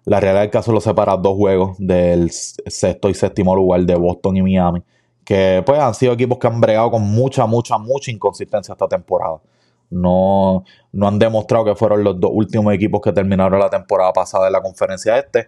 La 0.06 0.20
realidad 0.20 0.42
del 0.42 0.52
caso 0.52 0.72
lo 0.72 0.80
separa 0.80 1.18
dos 1.18 1.36
juegos 1.36 1.76
del 1.80 2.30
sexto 2.32 3.10
y 3.10 3.14
séptimo 3.14 3.56
lugar 3.56 3.82
de 3.82 3.96
Boston 3.96 4.38
y 4.38 4.42
Miami, 4.42 4.84
que 5.26 5.64
pues 5.66 5.80
han 5.80 5.96
sido 5.96 6.14
equipos 6.14 6.38
que 6.38 6.48
han 6.48 6.62
bregado 6.62 6.92
con 6.92 7.02
mucha, 7.02 7.46
mucha, 7.46 7.78
mucha 7.78 8.12
inconsistencia 8.12 8.74
esta 8.74 8.88
temporada. 8.88 9.40
No, 9.90 10.66
no 10.92 11.08
han 11.08 11.18
demostrado 11.18 11.66
que 11.66 11.76
fueron 11.76 12.04
los 12.04 12.20
dos 12.20 12.32
últimos 12.34 12.74
equipos 12.74 13.02
que 13.02 13.14
terminaron 13.14 13.60
la 13.60 13.70
temporada 13.70 14.12
pasada 14.12 14.48
en 14.48 14.54
la 14.54 14.62
conferencia 14.62 15.18
este, 15.18 15.48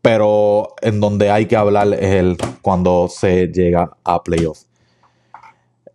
pero 0.00 0.74
en 0.80 1.00
donde 1.00 1.30
hay 1.30 1.46
que 1.46 1.56
hablar 1.56 1.92
es 1.94 2.14
el 2.14 2.36
cuando 2.62 3.08
se 3.08 3.48
llega 3.48 3.96
a 4.04 4.22
playoffs. 4.22 4.68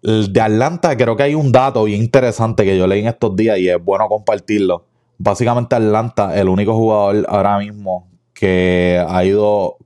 De 0.01 0.41
Atlanta 0.41 0.97
creo 0.97 1.15
que 1.15 1.23
hay 1.23 1.35
un 1.35 1.53
dato 1.53 1.85
bien 1.85 2.01
interesante 2.03 2.65
que 2.65 2.77
yo 2.77 2.85
leí 2.85 2.99
en 2.99 3.07
estos 3.07 3.33
días 3.37 3.57
y 3.57 3.69
es 3.69 3.81
bueno 3.81 4.09
compartirlo. 4.09 4.83
Básicamente 5.17 5.75
Atlanta, 5.75 6.37
el 6.37 6.49
único 6.49 6.73
jugador 6.75 7.25
ahora 7.29 7.57
mismo 7.59 8.09
que 8.33 9.01
ha 9.07 9.23
ido 9.23 9.77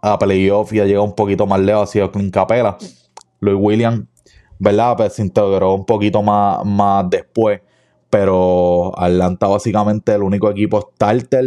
a 0.00 0.16
playoff 0.18 0.72
y 0.72 0.78
ha 0.78 0.84
llegado 0.84 1.04
un 1.04 1.16
poquito 1.16 1.46
más 1.46 1.58
lejos 1.58 1.88
ha 1.88 1.92
sido 1.92 2.12
Clint 2.12 2.32
Capela. 2.32 2.76
Louis 3.40 3.58
Williams 3.60 4.04
¿verdad? 4.58 4.96
Pues 4.96 5.14
se 5.14 5.22
integró 5.22 5.74
un 5.74 5.84
poquito 5.84 6.22
más, 6.22 6.64
más 6.64 7.08
después. 7.10 7.60
Pero 8.10 8.92
Atlanta 8.98 9.48
básicamente 9.48 10.14
el 10.14 10.22
único 10.22 10.50
equipo 10.50 10.92
starter 10.94 11.44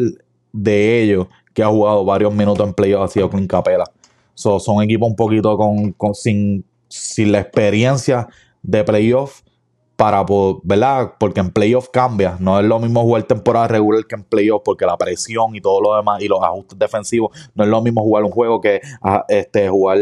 de 0.52 1.02
ellos 1.02 1.28
que 1.54 1.63
ha 1.63 1.67
jugado 1.67 2.06
varios 2.06 2.34
minutos 2.34 2.65
en 2.67 2.74
playoff 2.74 3.04
ha 3.04 3.08
sido 3.08 3.30
Clint 3.30 3.50
Capela. 3.50 3.86
son 4.34 4.84
equipos 4.84 5.10
un 5.10 5.15
poquito 5.15 5.58
con, 5.58 5.95
sin, 6.13 6.65
sin 6.88 7.32
la 7.32 7.39
experiencia 7.39 8.28
de 8.62 8.84
playoff 8.84 9.41
para, 9.99 10.25
¿verdad? 10.63 11.15
Porque 11.19 11.41
en 11.41 11.51
playoff 11.51 11.89
cambia. 11.89 12.38
No 12.39 12.57
es 12.57 12.65
lo 12.65 12.79
mismo 12.79 13.01
jugar 13.01 13.23
temporada 13.23 13.67
regular 13.67 14.05
que 14.07 14.15
en 14.15 14.23
playoff 14.23 14.62
porque 14.63 14.85
la 14.85 14.95
presión 14.95 15.57
y 15.57 15.59
todo 15.59 15.81
lo 15.81 15.93
demás 15.97 16.21
y 16.21 16.29
los 16.29 16.41
ajustes 16.41 16.79
defensivos 16.79 17.38
no 17.53 17.65
es 17.65 17.69
lo 17.69 17.81
mismo 17.81 18.01
jugar 18.01 18.23
un 18.23 18.31
juego 18.31 18.62
que 18.62 18.79
ah, 19.01 19.25
este, 19.27 19.67
jugar 19.67 19.97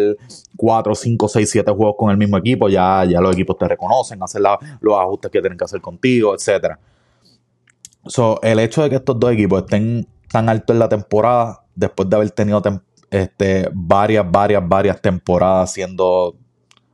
4, 0.56 0.94
5, 0.94 1.28
6, 1.28 1.50
7 1.50 1.72
juegos 1.72 1.96
con 1.98 2.12
el 2.12 2.18
mismo 2.18 2.38
equipo. 2.38 2.70
Ya, 2.70 3.06
ya 3.06 3.20
los 3.20 3.34
equipos 3.34 3.58
te 3.58 3.68
reconocen, 3.68 4.22
hacen 4.22 4.44
los 4.82 5.00
ajustes 5.00 5.32
que 5.32 5.42
tienen 5.42 5.58
que 5.58 5.66
hacer 5.66 5.82
contigo, 5.82 6.36
etc. 6.36 6.76
So, 8.06 8.40
el 8.44 8.60
hecho 8.60 8.84
de 8.84 8.92
que 8.92 8.98
estos 8.98 9.20
dos 9.20 9.32
equipos 9.32 9.64
estén 9.64 10.08
tan 10.32 10.48
altos 10.48 10.76
en 10.76 10.80
la 10.80 10.90
temporada, 10.90 11.64
después 11.74 12.08
de 12.08 12.16
haber 12.18 12.30
tenido 12.30 12.62
este, 13.10 13.68
varias, 13.74 14.30
varias, 14.32 14.62
varias 14.70 15.02
temporadas 15.02 15.74
siendo 15.74 16.36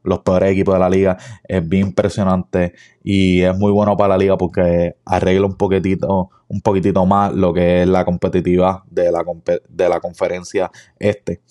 los 0.04 0.20
peores 0.20 0.52
equipos 0.52 0.76
de 0.76 0.80
la 0.80 0.90
liga. 0.90 1.18
Es 1.44 1.68
bien 1.68 1.88
impresionante 1.88 2.74
y 3.04 3.42
es 3.42 3.58
muy 3.58 3.72
bueno 3.72 3.98
para 3.98 4.10
la 4.10 4.18
liga 4.18 4.38
porque 4.38 4.96
arregla 5.06 5.48
un 5.48 5.56
poquitito, 5.56 6.30
un 6.48 6.62
poquitito 6.62 7.06
más 7.06 7.34
lo 7.34 7.54
que 7.54 7.82
es 7.82 7.88
la 7.88 8.06
competitiva 8.06 8.84
de 8.90 9.12
la, 9.12 9.24
de 9.70 9.90
la 9.90 10.00
conferencia 10.00 10.72
este. 11.00 11.42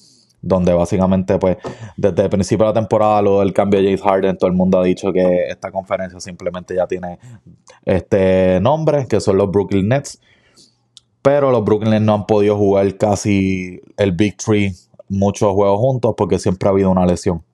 Donde 0.44 0.72
básicamente, 0.72 1.38
pues, 1.38 1.56
desde 1.96 2.24
el 2.24 2.28
principio 2.28 2.66
de 2.66 2.70
la 2.72 2.80
temporada, 2.80 3.22
luego 3.22 3.40
del 3.40 3.52
cambio 3.52 3.78
de 3.78 3.86
James 3.86 4.02
Harden, 4.02 4.36
todo 4.36 4.50
el 4.50 4.56
mundo 4.56 4.80
ha 4.80 4.82
dicho 4.82 5.12
que 5.12 5.46
esta 5.48 5.70
conferencia 5.70 6.18
simplemente 6.18 6.74
ya 6.74 6.88
tiene 6.88 7.20
este 7.84 8.58
nombre, 8.60 9.06
que 9.06 9.20
son 9.20 9.36
los 9.36 9.48
Brooklyn 9.52 9.88
Nets. 9.88 10.20
Pero 11.22 11.52
los 11.52 11.64
Brooklyn 11.64 11.92
Nets 11.92 12.02
no 12.02 12.14
han 12.14 12.26
podido 12.26 12.56
jugar 12.56 12.96
casi 12.96 13.80
el 13.96 14.10
Big 14.10 14.36
Three 14.36 14.74
muchos 15.12 15.52
juegos 15.52 15.78
juntos 15.78 16.14
porque 16.16 16.38
siempre 16.38 16.68
ha 16.68 16.72
habido 16.72 16.90
una 16.90 17.06
lesión. 17.06 17.44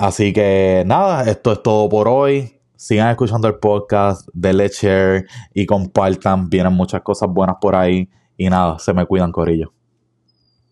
Así 0.00 0.32
que 0.32 0.82
nada, 0.86 1.30
esto 1.30 1.52
es 1.52 1.62
todo 1.62 1.86
por 1.90 2.08
hoy. 2.08 2.58
Sigan 2.74 3.10
escuchando 3.10 3.48
el 3.48 3.56
podcast, 3.56 4.26
denle 4.32 4.68
share 4.68 5.26
y 5.52 5.66
compartan. 5.66 6.48
Vienen 6.48 6.72
muchas 6.72 7.02
cosas 7.02 7.28
buenas 7.28 7.56
por 7.60 7.74
ahí. 7.76 8.08
Y 8.38 8.48
nada, 8.48 8.78
se 8.78 8.94
me 8.94 9.04
cuidan, 9.04 9.30
Corillo. 9.30 9.74